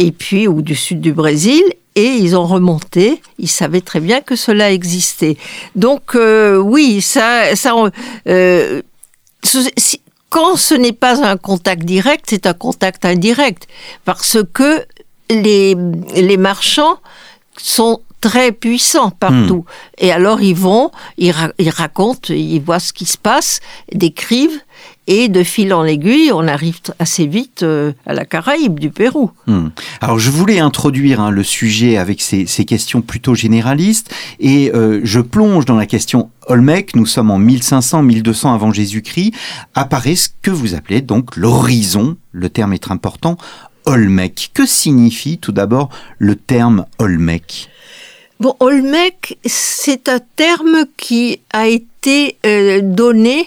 et 0.00 0.10
puis 0.10 0.48
ou 0.48 0.60
du 0.60 0.74
sud 0.74 1.00
du 1.00 1.12
Brésil 1.12 1.62
et 1.94 2.16
ils 2.16 2.36
ont 2.36 2.46
remonté. 2.46 3.22
Ils 3.38 3.48
savaient 3.48 3.80
très 3.80 4.00
bien 4.00 4.20
que 4.22 4.34
cela 4.34 4.72
existait. 4.72 5.36
Donc 5.76 6.16
euh, 6.16 6.56
oui, 6.56 7.00
ça, 7.00 7.54
ça, 7.54 7.74
euh, 8.28 8.82
quand 10.30 10.56
ce 10.56 10.74
n'est 10.74 10.92
pas 10.92 11.24
un 11.24 11.36
contact 11.36 11.84
direct, 11.84 12.26
c'est 12.28 12.46
un 12.46 12.54
contact 12.54 13.04
indirect 13.04 13.66
parce 14.04 14.38
que 14.52 14.84
les 15.30 15.74
les 16.14 16.36
marchands 16.36 16.98
sont 17.56 18.00
très 18.20 18.50
puissants 18.52 19.10
partout. 19.10 19.64
Et 19.98 20.10
alors 20.10 20.40
ils 20.40 20.54
vont, 20.56 20.90
ils, 21.18 21.30
ra- 21.30 21.52
ils 21.58 21.70
racontent, 21.70 22.32
ils 22.32 22.60
voient 22.60 22.80
ce 22.80 22.92
qui 22.92 23.04
se 23.06 23.18
passe, 23.18 23.60
décrivent, 23.92 24.60
et 25.06 25.28
de 25.28 25.42
fil 25.42 25.72
en 25.72 25.84
aiguille, 25.84 26.30
on 26.32 26.48
arrive 26.48 26.78
assez 26.98 27.26
vite 27.26 27.62
euh, 27.62 27.92
à 28.06 28.14
la 28.14 28.24
Caraïbe 28.24 28.78
du 28.78 28.90
Pérou. 28.90 29.30
Hmm. 29.46 29.68
Alors 30.00 30.18
je 30.18 30.30
voulais 30.30 30.58
introduire 30.58 31.20
hein, 31.20 31.30
le 31.30 31.42
sujet 31.42 31.96
avec 31.96 32.20
ces, 32.20 32.46
ces 32.46 32.64
questions 32.64 33.02
plutôt 33.02 33.34
généralistes 33.34 34.14
et 34.40 34.72
euh, 34.74 35.00
je 35.04 35.20
plonge 35.20 35.64
dans 35.64 35.76
la 35.76 35.86
question 35.86 36.30
Olmec. 36.48 36.96
Nous 36.96 37.06
sommes 37.06 37.30
en 37.30 37.40
1500-1200 37.40 38.54
avant 38.54 38.72
Jésus-Christ. 38.72 39.32
Apparaît 39.74 40.16
ce 40.16 40.28
que 40.42 40.50
vous 40.50 40.74
appelez 40.74 41.00
donc 41.00 41.36
l'horizon. 41.36 42.16
Le 42.32 42.48
terme 42.48 42.72
est 42.72 42.90
important. 42.90 43.36
Olmec. 43.84 44.50
Que 44.52 44.66
signifie 44.66 45.38
tout 45.38 45.52
d'abord 45.52 45.90
le 46.18 46.34
terme 46.34 46.86
Olmec? 46.98 47.68
Bon, 48.38 48.54
Olmec, 48.60 49.38
c'est 49.46 50.10
un 50.10 50.20
terme 50.36 50.84
qui 50.98 51.40
a 51.54 51.68
été 51.68 52.36
euh, 52.44 52.80
donné 52.82 53.46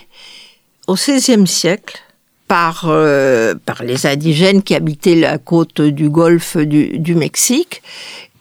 au 0.89 0.95
XVIe 0.95 1.45
siècle 1.47 1.99
par, 2.47 2.85
euh, 2.87 3.53
par 3.65 3.83
les 3.83 4.05
indigènes 4.07 4.63
qui 4.63 4.73
habitaient 4.73 5.15
la 5.15 5.37
côte 5.37 5.81
du 5.81 6.09
golfe 6.09 6.57
du, 6.57 6.97
du 6.97 7.13
Mexique 7.15 7.81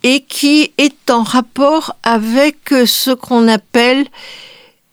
et 0.02 0.21
qui 0.23 0.73
est 0.78 1.11
en 1.11 1.23
rapport 1.23 1.97
avec 2.02 2.57
ce 2.87 3.11
qu'on 3.11 3.49
appelle 3.49 4.07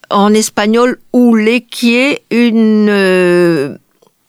en 0.09 0.33
espagnol 0.33 0.99
hule, 1.13 1.61
qui 1.71 1.95
est 1.95 2.23
une, 2.29 2.89
euh, 2.89 3.77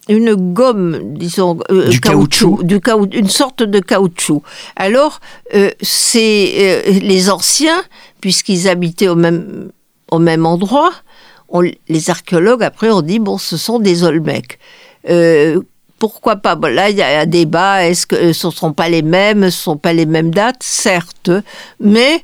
une 0.08 0.34
gomme, 0.36 1.00
disons, 1.14 1.58
euh, 1.70 1.88
Du 1.88 2.00
caoutchouc. 2.00 2.62
du 2.62 2.78
caout- 2.80 3.12
une 3.12 3.28
sorte 3.28 3.62
de 3.64 3.80
caoutchouc. 3.80 4.42
Alors, 4.76 5.20
c'est 5.82 6.84
les 7.02 7.28
anciens, 7.30 7.82
puisqu'ils 8.20 8.68
habitaient 8.68 9.08
au 9.08 9.16
même, 9.16 9.70
au 10.12 10.18
même 10.18 10.46
endroit, 10.46 10.92
on- 11.48 11.62
les 11.88 12.10
archéologues 12.10 12.62
après 12.62 12.90
ont 12.90 13.02
dit 13.02 13.18
bon, 13.18 13.38
ce 13.38 13.56
sont 13.56 13.78
des 13.78 14.04
Olmecs. 14.04 14.58
Euh, 15.08 15.60
pourquoi 15.98 16.36
pas? 16.36 16.56
Bon, 16.56 16.72
Là, 16.72 16.90
il 16.90 16.96
y 16.96 17.02
a 17.02 17.20
un 17.20 17.26
débat. 17.26 17.86
Est-ce 17.86 18.06
que 18.06 18.32
ce 18.32 18.46
ne 18.48 18.52
sont 18.52 18.72
pas 18.72 18.88
les 18.88 19.02
mêmes? 19.02 19.40
Ce 19.40 19.44
ne 19.46 19.50
sont 19.50 19.76
pas 19.76 19.92
les 19.92 20.04
mêmes 20.06 20.30
dates? 20.30 20.62
Certes, 20.62 21.30
mais 21.80 22.22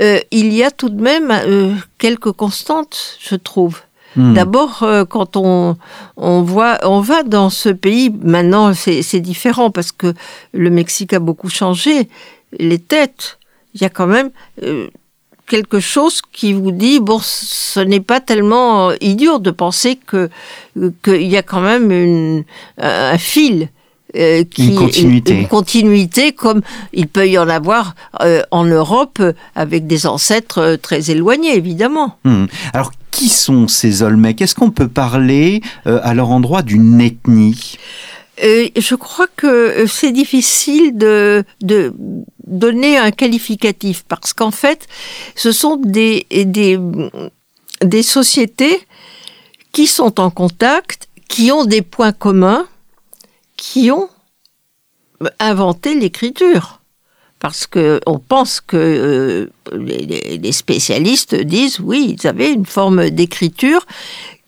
euh, 0.00 0.20
il 0.30 0.52
y 0.52 0.62
a 0.62 0.70
tout 0.70 0.88
de 0.88 1.02
même 1.02 1.30
euh, 1.30 1.74
quelques 1.98 2.32
constantes, 2.32 3.18
je 3.20 3.34
trouve. 3.34 3.80
Hmm. 4.16 4.34
D'abord, 4.34 4.82
euh, 4.82 5.04
quand 5.04 5.36
on, 5.36 5.76
on 6.16 6.42
voit, 6.42 6.78
on 6.82 7.00
va 7.00 7.22
dans 7.22 7.50
ce 7.50 7.68
pays, 7.68 8.10
maintenant 8.10 8.72
c'est 8.74 9.20
différent 9.20 9.70
parce 9.70 9.92
que 9.92 10.14
le 10.52 10.70
Mexique 10.70 11.12
a 11.12 11.20
beaucoup 11.20 11.48
changé. 11.48 12.08
Les 12.58 12.78
têtes, 12.80 13.38
il 13.74 13.82
y 13.82 13.84
a 13.84 13.88
quand 13.88 14.08
même 14.08 14.30
euh, 14.64 14.88
quelque 15.54 15.80
chose 15.80 16.16
qui 16.36 16.50
vous 16.52 16.72
dit 16.84 16.98
bon, 17.00 17.18
ce 17.22 17.80
n'est 17.90 18.00
pas 18.12 18.20
tellement 18.30 18.90
euh, 18.90 18.94
idiot 19.12 19.38
de 19.38 19.50
penser 19.64 19.92
que 20.10 20.30
euh, 20.78 20.90
qu'il 21.04 21.26
y 21.34 21.36
a 21.36 21.42
quand 21.50 21.64
même 21.72 21.90
une, 21.90 22.44
un 22.78 23.18
fil. 23.18 23.68
euh, 24.16 24.42
qui, 24.54 24.64
Une 24.70 24.74
continuité. 24.84 25.32
une 25.40 25.46
continuité 25.58 26.24
comme 26.42 26.60
il 27.00 27.06
peut 27.14 27.28
y 27.28 27.38
en 27.44 27.48
avoir 27.48 27.94
euh, 28.22 28.42
en 28.60 28.64
Europe 28.64 29.18
euh, 29.20 29.32
avec 29.54 29.86
des 29.86 30.02
ancêtres 30.14 30.58
euh, 30.60 30.76
très 30.86 31.00
éloignés 31.14 31.54
évidemment. 31.62 32.08
Hmm. 32.24 32.46
Alors 32.72 32.90
qui 33.12 33.28
sont 33.28 33.68
ces 33.68 34.02
Olmecs? 34.02 34.40
Est-ce 34.42 34.54
qu'on 34.58 34.70
peut 34.80 34.88
parler 35.04 35.62
euh, 35.86 36.00
à 36.02 36.12
leur 36.18 36.30
endroit 36.38 36.62
d'une 36.62 37.00
ethnie? 37.00 37.76
Euh, 37.76 38.19
je 38.42 38.94
crois 38.94 39.26
que 39.36 39.46
euh, 39.46 39.86
c'est 39.86 40.12
difficile 40.12 40.96
de, 40.96 41.44
donner 42.46 42.96
un 42.98 43.10
qualificatif 43.10 44.04
parce 44.08 44.32
qu'en 44.32 44.50
fait, 44.50 44.88
ce 45.36 45.52
sont 45.52 45.76
des, 45.76 46.26
sociétés 48.02 48.80
qui 49.72 49.86
sont 49.86 50.18
en 50.20 50.30
contact, 50.30 51.08
qui 51.28 51.52
ont 51.52 51.64
des 51.64 51.82
points 51.82 52.12
communs, 52.12 52.66
qui 53.56 53.90
ont 53.90 54.08
inventé 55.38 55.94
l'écriture. 55.94 56.80
Parce 57.38 57.66
que 57.66 58.00
on 58.06 58.18
pense 58.18 58.60
que 58.60 58.76
euh, 58.76 59.46
les- 59.72 60.38
les 60.38 60.52
spécialistes 60.52 61.34
disent 61.34 61.80
oui, 61.80 62.16
ils 62.18 62.26
avaient 62.26 62.52
une 62.52 62.66
forme 62.66 63.08
d'écriture 63.10 63.86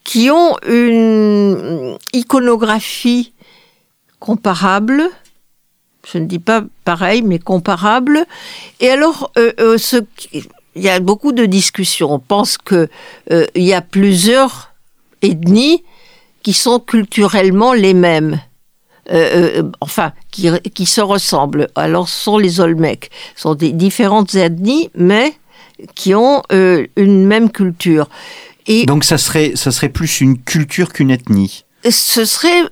qui 0.05 0.31
ont 0.31 0.57
une 0.67 1.97
iconographie 2.13 3.33
comparable. 4.23 5.02
Je 6.11 6.19
ne 6.19 6.26
dis 6.26 6.38
pas 6.38 6.62
pareil, 6.85 7.23
mais 7.23 7.41
comparable. 7.41 8.25
Et 8.79 8.88
alors, 8.88 9.33
euh, 9.37 9.52
euh, 9.59 9.79
ce 9.79 9.97
il 10.75 10.83
y 10.83 10.88
a 10.88 11.00
beaucoup 11.00 11.33
de 11.33 11.45
discussions. 11.45 12.12
On 12.12 12.19
pense 12.19 12.57
que 12.57 12.88
euh, 13.31 13.47
il 13.55 13.64
y 13.64 13.75
a 13.75 13.83
plusieurs 13.83 14.73
ethnies 15.23 15.83
qui 16.43 16.55
sont 16.55 16.79
culturellement 16.79 17.73
les 17.75 17.95
mêmes. 17.95 18.41
Enfin, 19.81 20.12
qui, 20.31 20.49
qui 20.73 20.87
se 20.87 21.00
ressemblent. 21.02 21.69
Alors, 21.75 22.09
ce 22.09 22.25
sont 22.25 22.38
les 22.38 22.61
Olmecs. 22.61 23.11
Ce 23.35 23.43
sont 23.43 23.55
des 23.55 23.73
différentes 23.73 24.35
ethnies, 24.37 24.88
mais 24.95 25.35
qui 25.95 26.14
ont 26.14 26.43
une 26.50 27.26
même 27.26 27.50
culture. 27.50 28.09
Et 28.67 28.87
Donc 28.87 29.05
ça 29.05 29.19
serait, 29.19 29.52
ça 29.57 29.73
serait 29.73 29.91
plus 29.91 30.21
une 30.23 30.38
culture 30.38 30.93
qu'une 30.93 31.11
ethnie. 31.11 31.64
ce 31.91 32.25
serait 32.25 32.62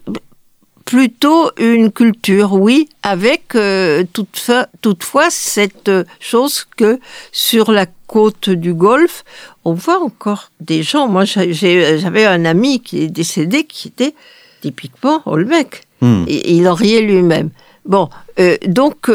plutôt 0.90 1.52
une 1.56 1.92
culture, 1.92 2.54
oui, 2.54 2.88
avec 3.04 3.54
euh, 3.54 4.02
toutefois, 4.12 4.66
toutefois 4.82 5.30
cette 5.30 5.88
chose 6.18 6.66
que 6.76 6.98
sur 7.30 7.70
la 7.70 7.86
côte 8.08 8.50
du 8.50 8.74
Golfe, 8.74 9.24
on 9.64 9.72
voit 9.72 10.00
encore 10.02 10.50
des 10.58 10.82
gens. 10.82 11.06
Moi, 11.06 11.24
j'avais 11.24 12.26
un 12.26 12.44
ami 12.44 12.80
qui 12.80 13.02
est 13.04 13.08
décédé 13.08 13.62
qui 13.62 13.86
était 13.86 14.14
typiquement 14.62 15.22
Olmec. 15.26 15.84
Hmm. 16.00 16.24
Et 16.26 16.54
il 16.54 16.66
en 16.66 16.74
riait 16.74 17.02
lui-même. 17.02 17.50
Bon, 17.84 18.08
euh, 18.40 18.56
donc, 18.66 19.12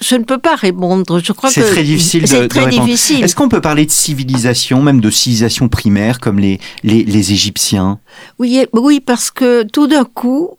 je 0.00 0.16
ne 0.16 0.24
peux 0.24 0.38
pas 0.38 0.54
répondre. 0.54 1.20
Je 1.22 1.32
crois 1.32 1.50
que 1.50 1.54
C'est 1.54 1.70
très 1.70 1.82
difficile 1.82 2.22
de, 2.22 2.36
répondre. 2.36 2.88
Est-ce 2.88 3.34
qu'on 3.34 3.48
peut 3.48 3.60
parler 3.60 3.86
de 3.86 3.90
civilisation, 3.90 4.82
même 4.82 5.00
de 5.00 5.10
civilisation 5.10 5.68
primaire, 5.68 6.20
comme 6.20 6.38
les, 6.38 6.60
les, 6.82 7.04
les 7.04 7.32
Égyptiens? 7.32 8.00
Oui, 8.38 8.64
oui, 8.72 9.00
parce 9.00 9.30
que 9.30 9.64
tout 9.64 9.86
d'un 9.86 10.04
coup, 10.04 10.50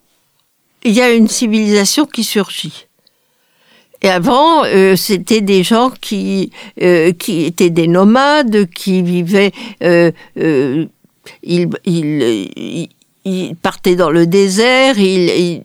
il 0.83 0.91
y 0.91 1.01
a 1.01 1.11
une 1.11 1.27
civilisation 1.27 2.05
qui 2.05 2.23
surgit. 2.23 2.87
Et 4.01 4.09
avant, 4.09 4.63
euh, 4.63 4.95
c'était 4.95 5.41
des 5.41 5.63
gens 5.63 5.91
qui 6.01 6.51
euh, 6.81 7.11
qui 7.11 7.43
étaient 7.43 7.69
des 7.69 7.87
nomades, 7.87 8.69
qui 8.69 9.01
vivaient, 9.01 9.51
euh, 9.83 10.11
euh, 10.37 10.85
ils, 11.43 11.67
ils, 11.85 12.49
ils- 12.55 12.89
ils 13.29 13.55
partaient 13.55 13.95
dans 13.95 14.09
le 14.11 14.25
désert, 14.27 14.97
ils, 14.97 15.61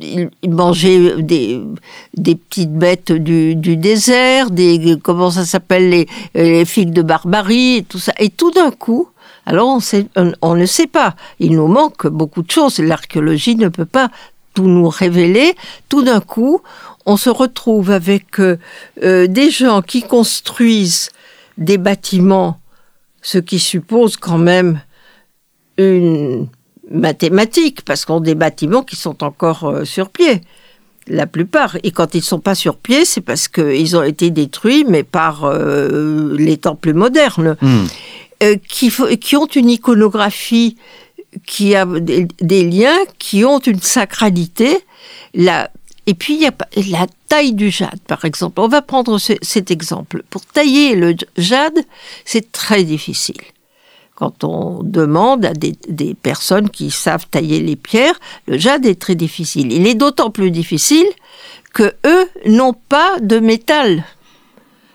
ils- 0.00 0.30
ils 0.42 0.50
mangeaient 0.50 1.20
des, 1.22 1.60
des 2.16 2.36
petites 2.36 2.72
bêtes 2.72 3.10
du, 3.10 3.56
du 3.56 3.76
désert, 3.76 4.50
des 4.50 4.96
comment 5.02 5.30
ça 5.32 5.44
s'appelle 5.44 5.90
les, 5.90 6.06
les 6.34 6.64
figues 6.64 6.92
de 6.92 7.02
barbarie, 7.02 7.78
et 7.78 7.82
tout 7.82 7.98
ça. 7.98 8.12
Et 8.20 8.30
tout 8.30 8.52
d'un 8.52 8.70
coup, 8.70 9.08
alors 9.44 9.66
on, 9.68 9.80
sait, 9.80 10.06
on 10.40 10.54
ne 10.54 10.66
sait 10.66 10.86
pas. 10.86 11.16
Il 11.40 11.56
nous 11.56 11.66
manque 11.66 12.06
beaucoup 12.06 12.42
de 12.42 12.50
choses. 12.50 12.78
L'archéologie 12.78 13.56
ne 13.56 13.68
peut 13.68 13.86
pas 13.86 14.08
tout 14.54 14.68
nous 14.68 14.88
révéler. 14.88 15.54
Tout 15.88 16.02
d'un 16.04 16.20
coup, 16.20 16.60
on 17.04 17.16
se 17.16 17.30
retrouve 17.30 17.90
avec 17.90 18.38
euh, 18.38 18.56
euh, 19.02 19.26
des 19.26 19.50
gens 19.50 19.82
qui 19.82 20.02
construisent 20.02 21.10
des 21.56 21.76
bâtiments, 21.78 22.60
ce 23.20 23.38
qui 23.38 23.58
suppose 23.58 24.16
quand 24.16 24.38
même 24.38 24.80
une 25.76 26.46
mathématique, 26.90 27.82
parce 27.84 28.04
qu'on 28.04 28.18
a 28.18 28.20
des 28.20 28.34
bâtiments 28.34 28.82
qui 28.82 28.96
sont 28.96 29.22
encore 29.24 29.64
euh, 29.64 29.84
sur 29.84 30.08
pied. 30.10 30.40
La 31.06 31.26
plupart. 31.26 31.78
Et 31.84 31.90
quand 31.90 32.14
ils 32.14 32.22
sont 32.22 32.38
pas 32.40 32.54
sur 32.54 32.76
pied, 32.76 33.04
c'est 33.06 33.22
parce 33.22 33.48
qu'ils 33.48 33.96
ont 33.96 34.02
été 34.02 34.30
détruits, 34.30 34.84
mais 34.86 35.02
par 35.02 35.44
euh, 35.44 36.36
les 36.38 36.58
temples 36.58 36.92
modernes 36.92 37.56
Hmm. 37.62 37.86
euh, 38.42 38.56
qui, 38.68 38.92
qui 39.20 39.36
ont 39.36 39.46
une 39.46 39.70
iconographie 39.70 40.76
qui 41.46 41.74
a 41.74 41.86
des, 41.86 42.26
des 42.40 42.64
liens 42.64 42.96
qui 43.18 43.44
ont 43.44 43.58
une 43.58 43.80
sacralité. 43.80 44.78
La, 45.34 45.70
et 46.06 46.14
puis, 46.14 46.34
il 46.34 46.40
y 46.42 46.46
a 46.46 46.52
la 46.90 47.06
taille 47.28 47.52
du 47.52 47.70
jade, 47.70 48.00
par 48.06 48.24
exemple. 48.24 48.60
On 48.60 48.68
va 48.68 48.80
prendre 48.82 49.18
ce- 49.18 49.34
cet 49.42 49.70
exemple. 49.70 50.22
Pour 50.30 50.44
tailler 50.44 50.94
le 50.94 51.14
jade, 51.36 51.78
c'est 52.24 52.50
très 52.52 52.82
difficile. 52.84 53.36
Quand 54.18 54.42
on 54.42 54.82
demande 54.82 55.44
à 55.44 55.52
des, 55.52 56.14
personnes 56.14 56.70
qui 56.70 56.90
savent 56.90 57.28
tailler 57.30 57.60
les 57.60 57.76
pierres, 57.76 58.18
le 58.48 58.58
jade 58.58 58.84
est 58.84 59.00
très 59.00 59.14
difficile. 59.14 59.72
Il 59.72 59.86
est 59.86 59.94
d'autant 59.94 60.32
plus 60.32 60.50
difficile 60.50 61.06
que 61.72 61.94
eux 62.04 62.28
n'ont 62.44 62.72
pas 62.72 63.20
de 63.20 63.38
métal. 63.38 64.02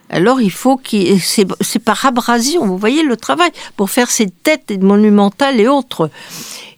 Alors 0.09 0.41
il 0.41 0.51
faut 0.51 0.75
qu'il 0.75 1.21
c'est 1.21 1.79
par 1.79 2.05
abrasion. 2.05 2.65
Vous 2.67 2.77
voyez 2.77 3.01
le 3.01 3.15
travail 3.15 3.49
pour 3.77 3.89
faire 3.91 4.11
ces 4.11 4.27
têtes 4.27 4.77
monumentales 4.81 5.57
et 5.61 5.69
autres. 5.69 6.09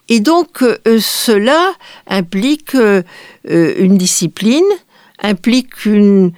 Et 0.08 0.20
donc 0.20 0.62
euh, 0.62 0.78
cela 1.02 1.72
implique 2.06 2.76
euh, 2.76 3.02
euh, 3.50 3.74
une 3.80 3.98
discipline, 3.98 4.70
implique 5.20 5.88
une 5.88 6.32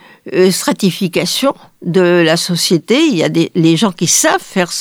stratification 0.51 1.53
de 1.84 2.24
la 2.25 2.38
société. 2.38 3.05
Il 3.05 3.15
y 3.15 3.24
a 3.24 3.29
des, 3.29 3.51
les 3.55 3.77
gens 3.77 3.91
qui 3.91 4.07
savent 4.07 4.41
faire 4.41 4.72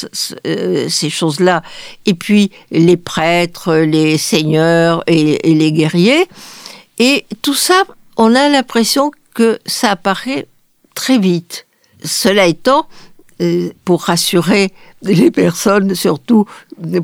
euh, 0.46 0.88
ces 0.88 1.10
choses-là, 1.10 1.62
et 2.06 2.14
puis 2.14 2.50
les 2.70 2.96
prêtres, 2.96 3.74
les 3.74 4.18
seigneurs 4.18 5.02
et, 5.06 5.38
les 5.54 5.72
guerriers. 5.72 6.26
Et 6.98 7.26
tout 7.42 7.54
ça, 7.54 7.84
on 8.16 8.34
a 8.34 8.48
l'impression 8.48 9.10
que 9.34 9.58
ça 9.66 9.90
apparaît 9.90 10.46
très 10.94 11.18
vite. 11.18 11.66
Cela 12.02 12.46
étant, 12.46 12.86
euh, 13.42 13.70
pour 13.84 14.04
rassurer 14.04 14.72
les 15.02 15.30
personnes, 15.30 15.94
surtout 15.94 16.46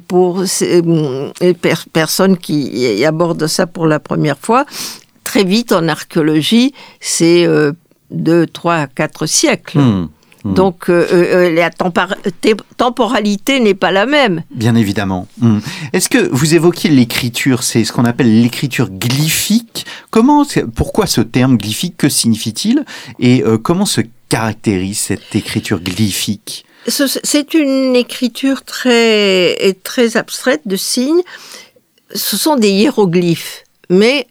pour 0.09 0.47
ces 0.47 0.81
euh, 0.83 1.31
per- 1.61 1.75
personnes 1.93 2.39
qui 2.39 3.05
abordent 3.05 3.47
ça 3.47 3.67
pour 3.67 3.87
la 3.87 4.01
première 4.01 4.39
fois, 4.39 4.65
très 5.25 5.45
vite 5.45 5.73
en 5.73 5.89
archéologie, 5.89 6.73
c'est 7.01 7.47
euh, 8.13 8.17
deux, 8.17 8.47
trois, 8.47 8.87
quatre 8.87 9.27
siècles. 9.27 9.79
Hmm. 9.79 10.09
Hmm. 10.45 10.55
Donc 10.55 10.91
euh, 10.91 11.07
euh, 11.13 11.51
la 11.55 11.71
tempor- 11.71 12.17
té- 12.41 12.57
temporalité 12.77 13.61
n'est 13.61 13.75
pas 13.75 13.93
la 13.93 14.07
même. 14.07 14.43
Bien 14.51 14.75
évidemment. 14.75 15.29
Hmm. 15.41 15.59
Est-ce 15.93 16.09
que 16.09 16.29
vous 16.33 16.55
évoquiez 16.57 16.91
l'écriture, 16.91 17.63
c'est 17.63 17.85
ce 17.85 17.93
qu'on 17.93 18.05
appelle 18.05 18.43
l'écriture 18.43 18.91
glyphique? 18.91 19.87
Comment, 20.11 20.43
c'est- 20.43 20.67
pourquoi 20.67 21.07
ce 21.07 21.21
terme 21.21 21.57
glyphique? 21.57 21.97
Que 21.97 22.09
signifie-t-il? 22.09 22.85
Et 23.21 23.45
euh, 23.45 23.57
comment 23.57 23.87
se 23.87 24.01
caractérise 24.29 24.99
cette 24.99 25.35
écriture 25.37 25.79
glyphique? 25.81 26.65
Ce- 26.89 27.07
C'est 27.23 27.55
une 27.55 27.95
écriture 27.95 28.65
très, 28.65 29.77
très 29.85 30.17
abstraite 30.17 30.63
de 30.67 30.75
signes. 30.75 31.23
Ce 32.15 32.37
sont 32.37 32.57
des 32.57 32.71
hiéroglyphes, 32.71 33.63
mais 33.91 34.27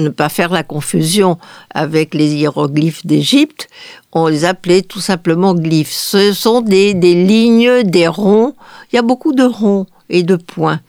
ne 0.00 0.08
pas 0.08 0.28
faire 0.28 0.50
la 0.50 0.62
confusion 0.62 1.38
avec 1.72 2.14
les 2.14 2.34
hiéroglyphes 2.34 3.06
d'Égypte, 3.06 3.68
on 4.12 4.26
les 4.26 4.44
appelait 4.44 4.82
tout 4.82 5.00
simplement 5.00 5.54
glyphes. 5.54 5.92
Ce 5.92 6.32
sont 6.32 6.60
des, 6.62 6.94
des 6.94 7.14
lignes, 7.14 7.82
des 7.84 8.08
ronds. 8.08 8.54
Il 8.92 8.96
y 8.96 8.98
a 8.98 9.02
beaucoup 9.02 9.32
de 9.32 9.44
ronds 9.44 9.86
et 10.08 10.22
de 10.22 10.36
points. 10.36 10.80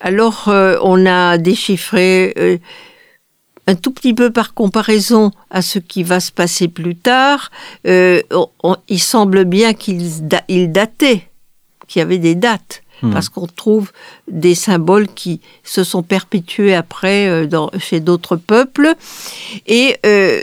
Alors, 0.00 0.44
euh, 0.48 0.76
on 0.82 1.06
a 1.06 1.38
déchiffré 1.38 2.34
euh, 2.38 2.58
un 3.66 3.74
tout 3.74 3.90
petit 3.90 4.14
peu 4.14 4.30
par 4.30 4.54
comparaison 4.54 5.30
à 5.50 5.60
ce 5.62 5.78
qui 5.78 6.02
va 6.02 6.20
se 6.20 6.30
passer 6.32 6.68
plus 6.68 6.96
tard. 6.96 7.50
euh, 7.86 8.22
on- 8.62 8.76
il 8.88 9.00
semble 9.00 9.44
bien 9.44 9.74
qu'ils 9.74 10.26
da- 10.28 10.44
ils 10.48 10.70
dataient, 10.70 11.28
qu'il 11.86 12.00
y 12.00 12.02
avait 12.02 12.18
des 12.18 12.34
dates. 12.34 12.82
Hmm. 13.02 13.12
Parce 13.12 13.28
qu'on 13.28 13.46
trouve 13.46 13.92
des 14.26 14.54
symboles 14.56 15.06
qui 15.14 15.40
se 15.62 15.84
sont 15.84 16.02
perpétués 16.02 16.74
après 16.74 17.28
euh, 17.28 17.46
dans- 17.46 17.70
chez 17.78 18.00
d'autres 18.00 18.34
peuples. 18.36 18.94
Et 19.66 19.96
euh, 20.04 20.40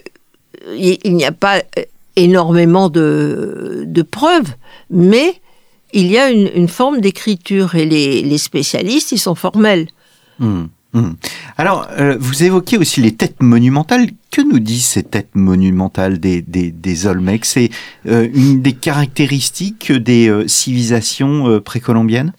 il 0.78 1.16
n'y 1.16 1.26
a 1.26 1.32
pas 1.34 1.58
euh, 1.58 1.84
énormément 2.16 2.90
de, 2.90 3.84
de 3.86 4.01
preuves, 4.01 4.53
mais 4.90 5.42
il 5.92 6.08
y 6.08 6.18
a 6.18 6.29
une, 6.32 6.50
une 6.56 6.70
forme 6.70 7.01
d'écriture 7.01 7.75
et 7.75 7.86
les, 7.86 8.22
les 8.22 8.38
spécialistes, 8.38 9.12
ils 9.12 9.20
sont 9.20 9.36
formels. 9.36 9.88
Hmm. 10.40 10.66
Alors, 11.57 11.87
euh, 11.91 12.18
vous 12.20 12.44
évoquez 12.44 12.77
aussi 12.77 13.01
les 13.01 13.15
têtes 13.15 13.41
monumentales. 13.41 14.09
Que 14.31 14.41
nous 14.41 14.59
disent 14.59 14.85
ces 14.85 15.03
têtes 15.03 15.33
monumentales 15.33 16.20
des, 16.20 16.41
des, 16.41 16.72
des 16.72 17.07
Olmecs? 17.07 17.46
C'est 17.46 17.70
euh, 18.07 18.27
une 18.33 18.61
des 18.61 18.74
caractéristiques 18.74 19.94
des 19.94 20.27
euh, 20.27 20.48
civilisations 20.48 21.48
euh, 21.48 21.61
précolombiennes? 21.61 22.33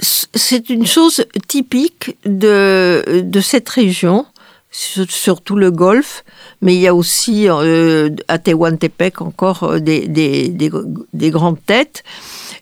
C'est 0.00 0.70
une 0.70 0.86
chose 0.86 1.26
typique 1.46 2.16
de, 2.24 3.22
de 3.22 3.40
cette 3.40 3.68
région, 3.68 4.24
sur- 4.70 5.10
surtout 5.10 5.56
le 5.56 5.70
Golfe, 5.70 6.24
mais 6.62 6.74
il 6.74 6.80
y 6.80 6.88
a 6.88 6.94
aussi 6.94 7.46
euh, 7.46 8.08
à 8.26 8.38
Tehuantepec 8.38 9.20
encore 9.20 9.64
euh, 9.64 9.80
des, 9.80 10.08
des, 10.08 10.48
des, 10.48 10.70
des 11.12 11.30
grandes 11.30 11.62
têtes. 11.66 12.02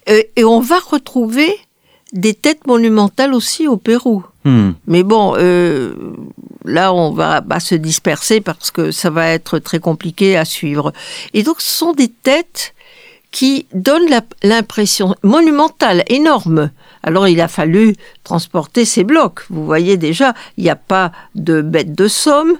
Euh, 0.09 0.21
et 0.35 0.43
on 0.43 0.61
va 0.61 0.81
retrouver 0.81 1.55
des 2.13 2.35
têtes 2.35 2.67
monumentales 2.67 3.35
aussi 3.35 3.69
au 3.69 3.77
Pérou. 3.77 4.25
Hmm. 4.45 4.73
Mais 4.87 5.03
bon, 5.03 5.35
euh, 5.37 5.95
là, 6.65 6.93
on 6.93 7.13
va 7.13 7.43
se 7.61 7.75
disperser 7.75 8.41
parce 8.41 8.71
que 8.71 8.91
ça 8.91 9.11
va 9.11 9.29
être 9.29 9.59
très 9.59 9.79
compliqué 9.79 10.37
à 10.37 10.45
suivre. 10.45 10.93
Et 11.35 11.43
donc, 11.43 11.61
ce 11.61 11.71
sont 11.71 11.93
des 11.93 12.09
têtes 12.09 12.75
qui 13.31 13.67
donnent 13.75 14.11
l'impression 14.43 15.15
monumentale, 15.23 16.03
énorme. 16.09 16.71
Alors, 17.05 17.29
il 17.29 17.41
a 17.41 17.47
fallu 17.49 17.95
transporter 18.25 18.85
ces 18.85 19.05
blocs. 19.05 19.45
Vous 19.51 19.65
voyez 19.65 19.97
déjà, 19.97 20.35
il 20.57 20.65
n'y 20.65 20.71
a 20.71 20.77
pas 20.77 21.13
de 21.37 21.63
bête 21.63 21.95
de 21.95 22.09
somme. 22.09 22.57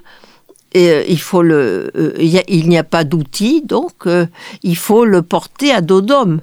Et, 0.73 0.91
euh, 0.91 1.03
il 1.09 1.19
faut 1.21 1.43
le, 1.43 1.91
euh, 1.97 2.15
il 2.21 2.39
a- 2.39 2.45
n'y 2.49 2.79
a 2.79 2.85
pas 2.85 3.03
d'outils, 3.03 3.63
donc 3.63 4.07
euh, 4.07 4.27
il 4.63 4.77
faut 4.77 5.05
le 5.05 5.23
porter 5.23 5.73
à 5.73 5.81
dos 5.81 6.01
d'homme. 6.01 6.43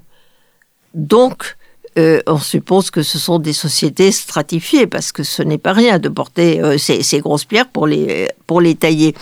Donc, 0.94 1.56
euh, 1.98 2.22
on 2.28 2.38
suppose 2.38 2.92
que 2.92 3.02
ce 3.02 3.18
sont 3.18 3.40
des 3.40 3.54
sociétés 3.54 4.12
stratifiées 4.12 4.86
parce 4.86 5.12
que 5.12 5.24
ce 5.24 5.42
n'est 5.42 5.58
pas 5.58 5.74
rien 5.74 5.98
de 5.98 6.10
porter 6.10 6.62
euh, 6.62 6.78
ces, 6.78 7.20
grosses 7.20 7.46
pierres 7.46 7.70
pour 7.70 7.88
les, 7.88 8.30
pour 8.46 8.62
les 8.62 8.76
tailler. 8.76 9.16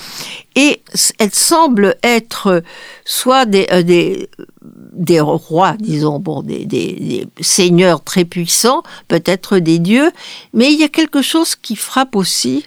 Et 0.55 0.81
elles 1.17 1.33
semblent 1.33 1.95
être 2.03 2.63
soit 3.05 3.45
des, 3.45 3.67
euh, 3.71 3.81
des, 3.81 4.29
des 4.61 5.21
rois, 5.21 5.75
disons, 5.79 6.19
bon, 6.19 6.41
des, 6.41 6.65
des, 6.65 6.93
des 6.93 7.27
seigneurs 7.43 8.03
très 8.03 8.25
puissants, 8.25 8.83
peut-être 9.07 9.59
des 9.59 9.79
dieux, 9.79 10.11
mais 10.53 10.73
il 10.73 10.79
y 10.79 10.83
a 10.83 10.89
quelque 10.89 11.21
chose 11.21 11.55
qui 11.55 11.77
frappe 11.77 12.15
aussi 12.15 12.65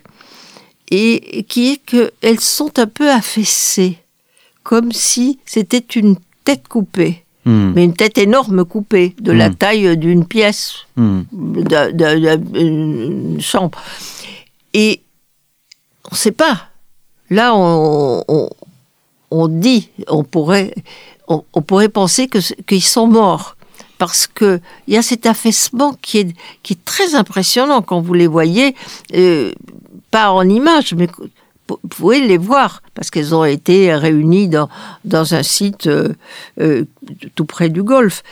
et 0.90 1.44
qui 1.48 1.72
est 1.72 1.76
qu'elles 1.84 2.40
sont 2.40 2.78
un 2.78 2.86
peu 2.86 3.10
affaissées, 3.10 3.98
comme 4.62 4.90
si 4.90 5.38
c'était 5.44 5.78
une 5.78 6.16
tête 6.44 6.66
coupée 6.66 7.24
Hmm. 7.48 7.72
mais 7.74 7.84
une 7.84 7.94
tête 7.94 8.18
énorme 8.18 8.64
coupée, 8.66 9.14
de 9.20 9.32
la 9.32 9.48
Mm. 9.48 9.54
taille 9.54 9.96
d'une 9.96 10.26
pièce, 10.26 10.84
Hmm. 10.96 11.22
de- 11.32 11.92
de- 11.92 12.36
de- 12.36 12.58
une 12.60 13.40
chambre. 13.40 13.78
Et 14.74 15.00
on 16.04 16.14
ne 16.14 16.16
sait 16.16 16.32
pas. 16.44 16.56
Là, 17.30 17.54
on, 17.54 18.22
on, 18.28 18.50
on 19.30 19.48
dit, 19.48 19.88
on 20.08 20.24
pourrait, 20.24 20.74
on, 21.26 21.42
on 21.54 21.62
pourrait 21.62 21.88
penser 21.88 22.28
qu'ils 22.66 22.82
sont 22.84 23.06
morts. 23.06 23.56
Parce 23.96 24.26
que 24.28 24.60
il 24.86 24.94
y 24.94 24.96
a 24.98 25.02
cet 25.02 25.24
affaissement 25.26 25.94
qui 26.02 26.18
est, 26.18 26.36
qui 26.62 26.74
est 26.74 26.84
très 26.84 27.14
impressionnant 27.14 27.80
quand 27.82 28.00
vous 28.00 28.14
les 28.14 28.28
voyez, 28.28 28.76
euh, 29.14 29.52
pas 30.10 30.30
en 30.32 30.46
image, 30.48 30.94
mais 30.94 31.08
vous 31.68 31.88
pouvez 31.88 32.20
les 32.20 32.38
voir 32.38 32.82
parce 32.94 33.10
qu'elles 33.10 33.34
ont 33.34 33.44
été 33.44 33.94
réunies 33.94 34.48
dans, 34.48 34.68
dans 35.04 35.34
un 35.34 35.42
site 35.42 35.86
euh, 35.86 36.14
euh, 36.60 36.84
tout 37.34 37.44
près 37.44 37.68
du 37.68 37.82
Golfe. 37.82 38.22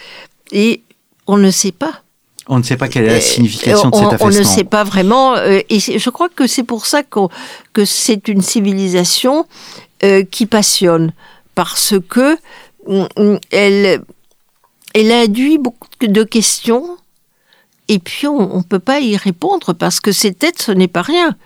Et 0.53 0.83
on 1.27 1.37
ne 1.37 1.51
sait 1.51 1.73
pas. 1.73 2.03
On 2.49 2.59
ne 2.59 2.63
sait 2.63 2.77
pas 2.77 2.89
quelle 2.89 3.05
est 3.05 3.09
la 3.09 3.15
Euh, 3.15 3.21
signification 3.21 3.91
de 3.91 3.97
on, 3.97 3.99
cet 3.99 4.07
on 4.23 4.27
affaissement. 4.29 4.39
ne 4.51 4.57
sait 4.57 4.65
pas 4.65 4.85
vraiment. 4.85 5.37
et 5.37 5.67
je 5.81 6.11
crois 6.11 6.29
que 6.29 6.47
c'est 6.47 6.63
pour 6.63 6.87
ça 6.87 7.03
qu'on- 7.03 7.29
que 7.73 7.85
c'est 7.85 8.29
une 8.29 8.43
civilisation 8.43 9.47
qui 10.31 10.47
passionne. 10.47 11.13
Parce 11.55 11.95
que 12.09 12.37
mm, 12.87 13.07
mm, 13.19 13.39
elle, 13.51 14.03
elle 14.95 15.11
induit 15.13 15.59
beaucoup 15.59 15.89
de 16.01 16.23
questions. 16.23 16.97
Et 17.89 17.99
puis, 18.01 18.27
on 18.27 18.59
ne 18.59 18.63
peut 18.63 18.79
pas 18.81 18.99
y 19.01 19.17
répondre 19.17 19.73
parce 19.73 20.01
que 20.01 20.11
ces 20.13 20.35
têtes, 20.35 20.61
ce 20.61 20.73
n'est 20.73 20.89
pas 20.89 21.03
rien. 21.03 21.37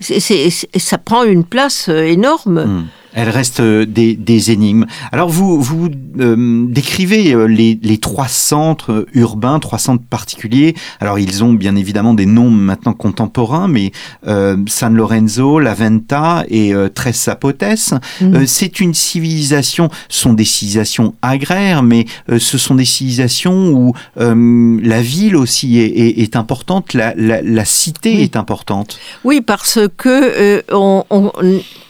C'est- 0.00 0.50
ça 0.78 0.98
prend 0.98 1.24
une 1.24 1.44
place 1.44 1.88
euh, 1.88 2.02
énorme. 2.04 2.64
Hmm. 2.64 2.84
Elles 3.12 3.28
restent 3.28 3.60
euh, 3.60 3.86
des, 3.86 4.14
des 4.14 4.50
énigmes. 4.52 4.86
Alors 5.10 5.28
vous, 5.30 5.60
vous 5.60 5.88
euh, 6.20 6.66
décrivez 6.68 7.32
euh, 7.32 7.46
les, 7.46 7.78
les, 7.82 7.98
trois 7.98 8.28
centres 8.28 9.06
urbains, 9.14 9.58
trois 9.58 9.78
centres 9.78 10.04
particuliers. 10.08 10.74
Alors 11.00 11.18
ils 11.18 11.42
ont 11.42 11.52
bien 11.52 11.76
évidemment 11.76 12.14
des 12.14 12.26
noms 12.26 12.50
maintenant 12.50 12.92
contemporains, 12.92 13.68
mais 13.68 13.92
euh, 14.26 14.56
San 14.66 14.94
Lorenzo, 14.94 15.58
La 15.58 15.74
Venta 15.74 16.44
et 16.48 16.72
euh, 16.72 16.88
Tres 16.88 17.24
Zapotes. 17.24 17.94
Mm. 18.20 18.46
C'est 18.46 18.80
une 18.80 18.94
civilisation, 18.94 19.90
ce 20.08 20.20
sont 20.20 20.32
des 20.32 20.44
civilisations 20.44 21.14
agraires, 21.22 21.82
mais 21.82 22.06
ce 22.28 22.58
sont 22.58 22.74
des 22.74 22.84
civilisations 22.84 23.70
où 23.70 23.92
la 24.16 25.02
ville 25.02 25.36
aussi 25.36 25.78
est, 25.78 25.86
est, 25.86 26.18
est 26.20 26.36
importante, 26.36 26.94
la, 26.94 27.14
la, 27.16 27.42
la 27.42 27.64
cité 27.64 28.14
oui. 28.16 28.22
est 28.22 28.36
importante. 28.36 28.98
Oui, 29.24 29.40
parce 29.40 29.80
que 29.96 30.62
on, 30.72 31.04
on 31.10 31.32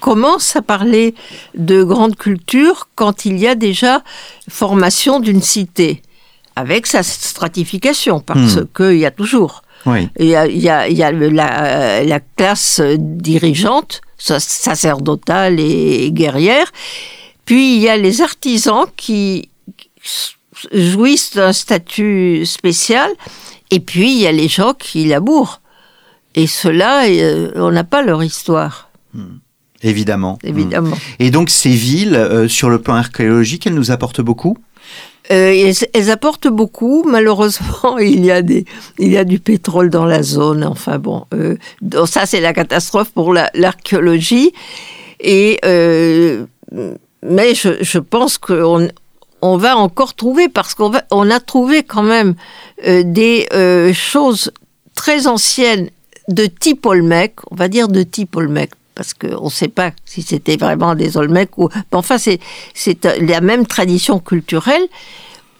commence 0.00 0.56
à 0.56 0.62
parler 0.62 1.09
de 1.54 1.82
grande 1.82 2.16
culture 2.16 2.88
quand 2.94 3.24
il 3.24 3.38
y 3.38 3.46
a 3.46 3.54
déjà 3.54 4.02
formation 4.48 5.20
d'une 5.20 5.42
cité, 5.42 6.02
avec 6.56 6.86
sa 6.86 7.02
stratification, 7.02 8.20
parce 8.20 8.56
mmh. 8.56 8.66
qu'il 8.76 8.98
y 8.98 9.06
a 9.06 9.10
toujours. 9.10 9.62
Oui. 9.86 10.08
Il 10.18 10.26
y 10.26 10.36
a, 10.36 10.46
il 10.46 10.58
y 10.58 10.68
a, 10.68 10.88
il 10.88 10.96
y 10.96 11.02
a 11.02 11.10
la, 11.10 12.04
la, 12.04 12.20
classe 12.20 12.80
dirigeante, 12.98 14.02
sacerdotale 14.18 15.58
et 15.58 16.10
guerrière, 16.12 16.70
puis 17.46 17.76
il 17.76 17.80
y 17.80 17.88
a 17.88 17.96
les 17.96 18.20
artisans 18.20 18.84
qui 18.96 19.48
jouissent 20.72 21.34
d'un 21.34 21.52
statut 21.52 22.44
spécial, 22.44 23.10
et 23.70 23.80
puis 23.80 24.12
il 24.12 24.18
y 24.18 24.26
a 24.26 24.32
les 24.32 24.48
gens 24.48 24.74
qui 24.74 25.06
labourent. 25.06 25.60
Et 26.34 26.46
ceux-là, 26.46 27.06
on 27.56 27.70
n'a 27.70 27.84
pas 27.84 28.02
leur 28.02 28.22
histoire. 28.22 28.90
Mmh. 29.14 29.38
Évidemment. 29.82 30.38
Évidemment. 30.42 30.96
Et 31.18 31.30
donc 31.30 31.50
ces 31.50 31.70
villes, 31.70 32.14
euh, 32.14 32.48
sur 32.48 32.68
le 32.70 32.80
plan 32.80 32.94
archéologique, 32.94 33.66
elles 33.66 33.74
nous 33.74 33.90
apportent 33.90 34.20
beaucoup? 34.20 34.58
Euh, 35.30 35.52
elles, 35.52 35.74
elles, 35.94 36.10
apportent 36.10 36.48
beaucoup. 36.48 37.04
Malheureusement, 37.08 37.98
il 38.00 38.24
y 38.24 38.30
a 38.30 38.42
des, 38.42 38.64
il 38.98 39.10
y 39.10 39.16
a 39.16 39.24
du 39.24 39.38
pétrole 39.38 39.90
dans 39.90 40.04
la 40.04 40.22
zone. 40.22 40.64
Enfin 40.64 40.98
bon, 40.98 41.24
euh, 41.34 41.56
donc 41.80 42.08
ça 42.08 42.26
c'est 42.26 42.40
la 42.40 42.52
catastrophe 42.52 43.10
pour 43.10 43.32
l'archéologie. 43.32 44.52
La, 45.22 45.30
et 45.30 45.60
mais 47.22 47.54
je, 47.54 47.82
je 47.82 47.98
pense 47.98 48.38
qu'on 48.38 48.88
on 49.42 49.56
va 49.56 49.76
encore 49.76 50.14
trouver 50.14 50.48
parce 50.48 50.74
qu'on 50.74 50.92
on 51.10 51.30
a 51.30 51.40
trouvé 51.40 51.82
quand 51.82 52.02
même 52.02 52.34
des 52.86 53.46
choses 53.92 54.50
très 54.94 55.26
anciennes 55.26 55.90
de 56.28 56.46
type 56.46 56.86
Olmec, 56.86 57.36
on 57.50 57.56
va 57.56 57.68
dire 57.68 57.88
de 57.88 58.02
type 58.02 58.36
Olmec, 58.36 58.70
parce 58.94 59.14
qu'on 59.14 59.44
ne 59.44 59.50
sait 59.50 59.68
pas 59.68 59.92
si 60.04 60.22
c'était 60.22 60.56
vraiment 60.56 60.94
des 60.94 61.16
Olmecs 61.16 61.56
ou. 61.58 61.68
Enfin, 61.92 62.16
c'est 62.18 62.38
la 63.20 63.40
même 63.40 63.66
tradition 63.66 64.18
culturelle 64.18 64.82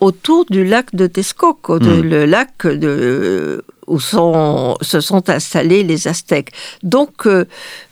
autour 0.01 0.47
du 0.47 0.65
lac 0.65 0.95
de 0.95 1.07
Texcoco, 1.07 1.79
mmh. 1.79 2.01
le 2.01 2.25
lac 2.25 2.67
de, 2.67 3.65
où 3.87 4.01
sont, 4.01 4.77
se 4.81 5.01
sont 5.01 5.29
installés 5.29 5.83
les 5.83 6.09
Aztèques. 6.09 6.53
Donc, 6.83 7.27
euh, 7.27 7.45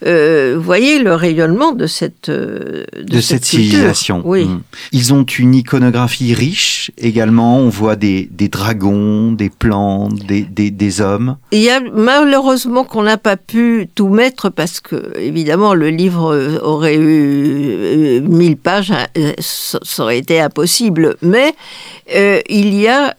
euh, 0.05 0.55
vous 0.57 0.63
voyez 0.63 0.99
le 0.99 1.13
rayonnement 1.13 1.71
de 1.71 1.87
cette 1.87 2.29
de, 2.29 2.85
de 2.97 3.21
cette, 3.21 3.43
cette 3.43 3.45
civilisation. 3.45 4.21
Oui. 4.25 4.45
Mmh. 4.45 4.61
Ils 4.91 5.13
ont 5.13 5.23
une 5.23 5.55
iconographie 5.55 6.33
riche 6.33 6.91
également. 6.97 7.57
On 7.57 7.69
voit 7.69 7.95
des, 7.95 8.27
des 8.31 8.47
dragons, 8.47 9.31
des 9.31 9.49
plantes, 9.49 10.15
des, 10.25 10.41
des, 10.41 10.71
des, 10.71 11.01
hommes. 11.01 11.37
Il 11.51 11.61
y 11.61 11.69
a 11.69 11.79
malheureusement 11.79 12.83
qu'on 12.83 13.03
n'a 13.03 13.17
pas 13.17 13.37
pu 13.37 13.87
tout 13.95 14.09
mettre 14.09 14.49
parce 14.49 14.79
que 14.79 15.17
évidemment 15.17 15.73
le 15.73 15.89
livre 15.89 16.59
aurait 16.63 16.97
eu 16.97 18.21
mille 18.21 18.57
pages, 18.57 18.93
ça 19.39 19.79
aurait 20.03 20.17
été 20.17 20.39
impossible. 20.39 21.15
Mais 21.21 21.53
euh, 22.15 22.41
il 22.49 22.73
y 22.73 22.87
a 22.87 23.15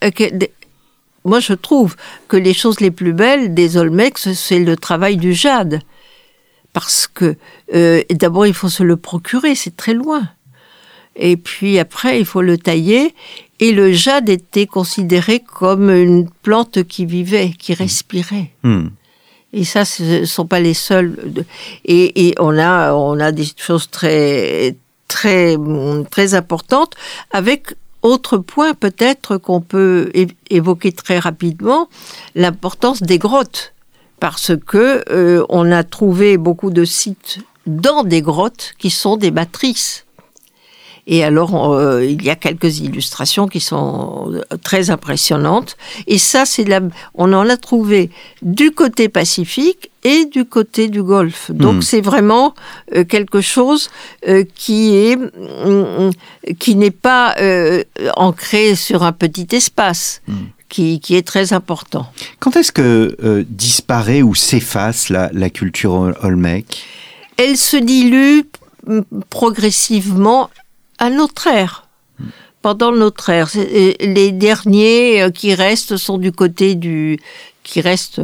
moi, 1.25 1.41
je 1.41 1.53
trouve 1.53 1.97
que 2.29 2.37
les 2.37 2.55
choses 2.55 2.81
les 2.81 2.91
plus 2.91 3.13
belles 3.13 3.55
des 3.55 3.77
Olmecs, 3.77 4.19
c'est 4.19 4.59
le 4.59 4.77
travail 4.77 5.17
du 5.17 5.35
jade. 5.35 5.81
Parce 6.73 7.07
que, 7.07 7.37
euh, 7.75 8.03
d'abord, 8.11 8.47
il 8.47 8.55
faut 8.55 8.69
se 8.69 8.83
le 8.83 8.97
procurer, 8.97 9.55
c'est 9.55 9.77
très 9.77 9.95
loin. 9.95 10.29
Et 11.17 11.37
puis 11.37 11.79
après, 11.79 12.21
il 12.21 12.25
faut 12.25 12.43
le 12.43 12.57
tailler. 12.57 13.15
Et 13.59 13.73
le 13.73 13.93
jade 13.93 14.29
était 14.29 14.67
considéré 14.67 15.41
comme 15.41 15.91
une 15.91 16.31
plante 16.43 16.85
qui 16.85 17.05
vivait, 17.05 17.51
qui 17.59 17.75
respirait. 17.75 18.53
Mmh. 18.63 18.87
Et 19.53 19.65
ça, 19.65 19.85
ce 19.85 20.21
ne 20.21 20.25
sont 20.25 20.47
pas 20.47 20.61
les 20.61 20.75
seuls. 20.75 21.17
Et, 21.85 22.29
et, 22.29 22.35
on, 22.39 22.57
a, 22.57 22.95
on 22.95 23.19
a 23.19 23.33
des 23.33 23.47
choses 23.57 23.91
très, 23.91 24.77
très, 25.09 25.57
très 26.11 26.35
importantes 26.35 26.95
avec 27.33 27.75
autre 28.03 28.39
point 28.39 28.75
peut-être 28.75 29.37
qu'on 29.37 29.61
peut 29.61 30.11
évoquer 30.49 30.93
très 30.93 31.19
rapidement, 31.19 31.89
l'importance 32.35 33.03
des 33.03 33.19
grottes, 33.19 33.75
parce 34.19 34.53
que 34.67 35.05
euh, 35.11 35.45
on 35.49 35.71
a 35.73 35.85
trouvé 35.85 36.37
beaucoup 36.37 36.71
de 36.71 36.85
sites 36.85 37.39
dans 37.67 38.05
des 38.05 38.23
grottes 38.23 38.75
qui 38.79 38.91
sont 38.91 39.17
des 39.17 39.31
matrices. 39.31 40.05
Et 41.11 41.25
alors, 41.25 41.75
euh, 41.75 42.05
il 42.05 42.23
y 42.23 42.31
a 42.31 42.37
quelques 42.37 42.79
illustrations 42.79 43.49
qui 43.49 43.59
sont 43.59 44.41
très 44.63 44.91
impressionnantes. 44.91 45.77
Et 46.07 46.19
ça, 46.19 46.47
c'est 46.47 46.65
la, 46.65 46.81
on 47.15 47.33
en 47.33 47.49
a 47.49 47.57
trouvé 47.57 48.11
du 48.43 48.71
côté 48.71 49.09
pacifique 49.09 49.91
et 50.05 50.25
du 50.27 50.45
côté 50.45 50.89
du 50.89 51.03
Golfe. 51.03 51.51
Donc, 51.51 51.77
mmh. 51.79 51.83
c'est 51.83 52.01
vraiment 52.01 52.55
euh, 52.95 53.05
quelque 53.05 53.41
chose 53.41 53.91
euh, 54.29 54.45
qui 54.55 54.95
est 54.95 55.19
euh, 55.37 56.13
qui 56.61 56.77
n'est 56.77 56.93
pas 56.93 57.35
ancré 58.17 58.77
sur 58.77 59.03
un 59.03 59.13
petit 59.13 59.49
espace. 59.53 60.23
Mmh. 60.29 60.35
Qui, 60.69 61.01
qui, 61.01 61.17
est 61.17 61.27
très 61.27 61.53
important. 61.53 62.07
Quand 62.39 62.55
est-ce 62.55 62.71
que 62.71 63.17
euh, 63.25 63.43
disparaît 63.49 64.23
ou 64.23 64.37
s'efface 64.37 65.09
la, 65.09 65.29
la, 65.33 65.51
culture 65.51 66.15
olmec? 66.23 66.85
Elle 67.37 67.57
se 67.57 67.77
dilue 67.77 68.43
progressivement 69.31 70.49
à 71.01 71.11
notre 71.11 71.49
ère. 71.49 71.89
Pendant 72.63 72.93
notre 72.93 73.31
ère, 73.31 73.51
les 73.55 74.33
derniers 74.33 75.27
qui 75.35 75.55
restent 75.55 75.97
sont 75.97 76.19
du 76.19 76.31
côté 76.31 76.75
du, 76.75 77.19
qui 77.65 77.81
restent 77.81 78.21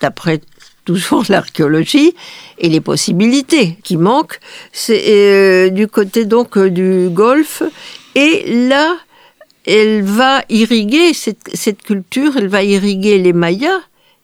d'après 0.00 0.40
toujours 0.84 1.24
l'archéologie 1.28 2.14
et 2.58 2.68
les 2.68 2.80
possibilités 2.80 3.78
qui 3.82 3.96
manquent, 3.96 4.38
c'est 4.72 5.04
euh, 5.08 5.70
du 5.70 5.88
côté 5.88 6.24
donc 6.24 6.56
du 6.56 7.08
Golfe. 7.10 7.62
Et 8.14 8.66
là, 8.68 8.96
elle 9.66 10.02
va 10.02 10.42
irriguer 10.48 11.12
cette, 11.12 11.50
cette 11.54 11.82
culture, 11.82 12.36
elle 12.36 12.48
va 12.48 12.62
irriguer 12.62 13.18
les 13.18 13.32
Mayas 13.32 13.80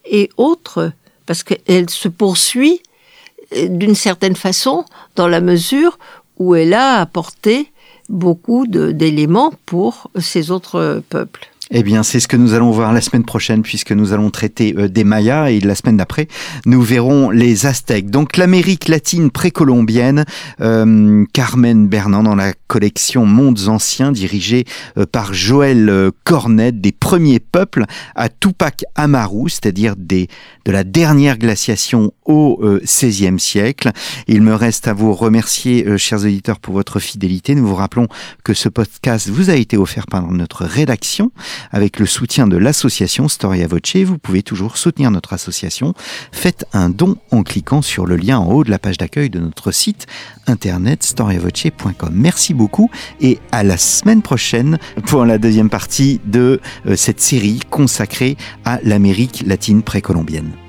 et 0.08 0.30
autres, 0.36 0.92
parce 1.26 1.42
qu'elle 1.42 1.90
se 1.90 2.08
poursuit 2.08 2.80
d'une 3.52 3.94
certaine 3.94 4.36
façon 4.36 4.84
dans 5.14 5.28
la 5.28 5.40
mesure 5.40 5.98
où 6.38 6.54
elle 6.54 6.74
a 6.74 7.00
apporté 7.00 7.70
beaucoup 8.08 8.66
d'éléments 8.66 9.52
pour 9.66 10.10
ces 10.18 10.50
autres 10.50 11.02
peuples. 11.08 11.48
Eh 11.72 11.82
bien, 11.82 12.04
c'est 12.04 12.20
ce 12.20 12.28
que 12.28 12.36
nous 12.36 12.54
allons 12.54 12.70
voir 12.70 12.92
la 12.92 13.00
semaine 13.00 13.24
prochaine, 13.24 13.62
puisque 13.62 13.90
nous 13.90 14.12
allons 14.12 14.30
traiter 14.30 14.72
euh, 14.78 14.86
des 14.86 15.02
Mayas, 15.02 15.50
et 15.50 15.58
la 15.58 15.74
semaine 15.74 15.96
d'après, 15.96 16.28
nous 16.64 16.80
verrons 16.80 17.30
les 17.30 17.66
Aztèques. 17.66 18.08
Donc, 18.08 18.36
l'Amérique 18.36 18.86
latine 18.86 19.32
précolombienne, 19.32 20.24
euh, 20.60 21.24
Carmen 21.32 21.88
Bernan, 21.88 22.22
dans 22.22 22.36
la 22.36 22.52
collection 22.68 23.26
Mondes 23.26 23.66
Anciens, 23.66 24.12
dirigée 24.12 24.64
euh, 24.96 25.06
par 25.10 25.34
Joël 25.34 25.88
euh, 25.88 26.12
Cornet, 26.22 26.70
des 26.70 26.92
premiers 26.92 27.40
peuples 27.40 27.84
à 28.14 28.28
Tupac 28.28 28.84
Amaru, 28.94 29.50
c'est-à-dire 29.50 29.96
des, 29.96 30.28
de 30.66 30.70
la 30.70 30.84
dernière 30.84 31.36
glaciation 31.36 32.12
au 32.26 32.60
XVIe 32.62 33.40
siècle. 33.40 33.90
Il 34.28 34.42
me 34.42 34.54
reste 34.54 34.86
à 34.86 34.92
vous 34.92 35.12
remercier, 35.14 35.98
chers 35.98 36.20
auditeurs, 36.20 36.58
pour 36.58 36.74
votre 36.74 37.00
fidélité. 37.00 37.54
Nous 37.54 37.66
vous 37.66 37.74
rappelons 37.74 38.06
que 38.44 38.54
ce 38.54 38.68
podcast 38.68 39.28
vous 39.28 39.50
a 39.50 39.54
été 39.54 39.76
offert 39.76 40.06
par 40.06 40.30
notre 40.30 40.64
rédaction 40.64 41.30
avec 41.72 41.98
le 41.98 42.06
soutien 42.06 42.46
de 42.46 42.56
l'association 42.56 43.28
Storia 43.28 43.66
Voce. 43.66 43.96
Vous 44.04 44.18
pouvez 44.18 44.42
toujours 44.42 44.76
soutenir 44.76 45.10
notre 45.10 45.32
association. 45.32 45.94
Faites 46.32 46.66
un 46.72 46.88
don 46.88 47.16
en 47.30 47.42
cliquant 47.42 47.82
sur 47.82 48.06
le 48.06 48.16
lien 48.16 48.38
en 48.38 48.50
haut 48.50 48.64
de 48.64 48.70
la 48.70 48.78
page 48.78 48.98
d'accueil 48.98 49.30
de 49.30 49.38
notre 49.38 49.70
site 49.70 50.06
internet 50.46 51.02
storiavoce.com. 51.02 52.10
Merci 52.12 52.54
beaucoup 52.54 52.90
et 53.20 53.38
à 53.52 53.62
la 53.62 53.76
semaine 53.76 54.22
prochaine 54.22 54.78
pour 55.06 55.24
la 55.24 55.38
deuxième 55.38 55.70
partie 55.70 56.20
de 56.24 56.60
cette 56.94 57.20
série 57.20 57.60
consacrée 57.70 58.36
à 58.64 58.78
l'Amérique 58.82 59.44
latine 59.46 59.82
précolombienne. 59.82 60.65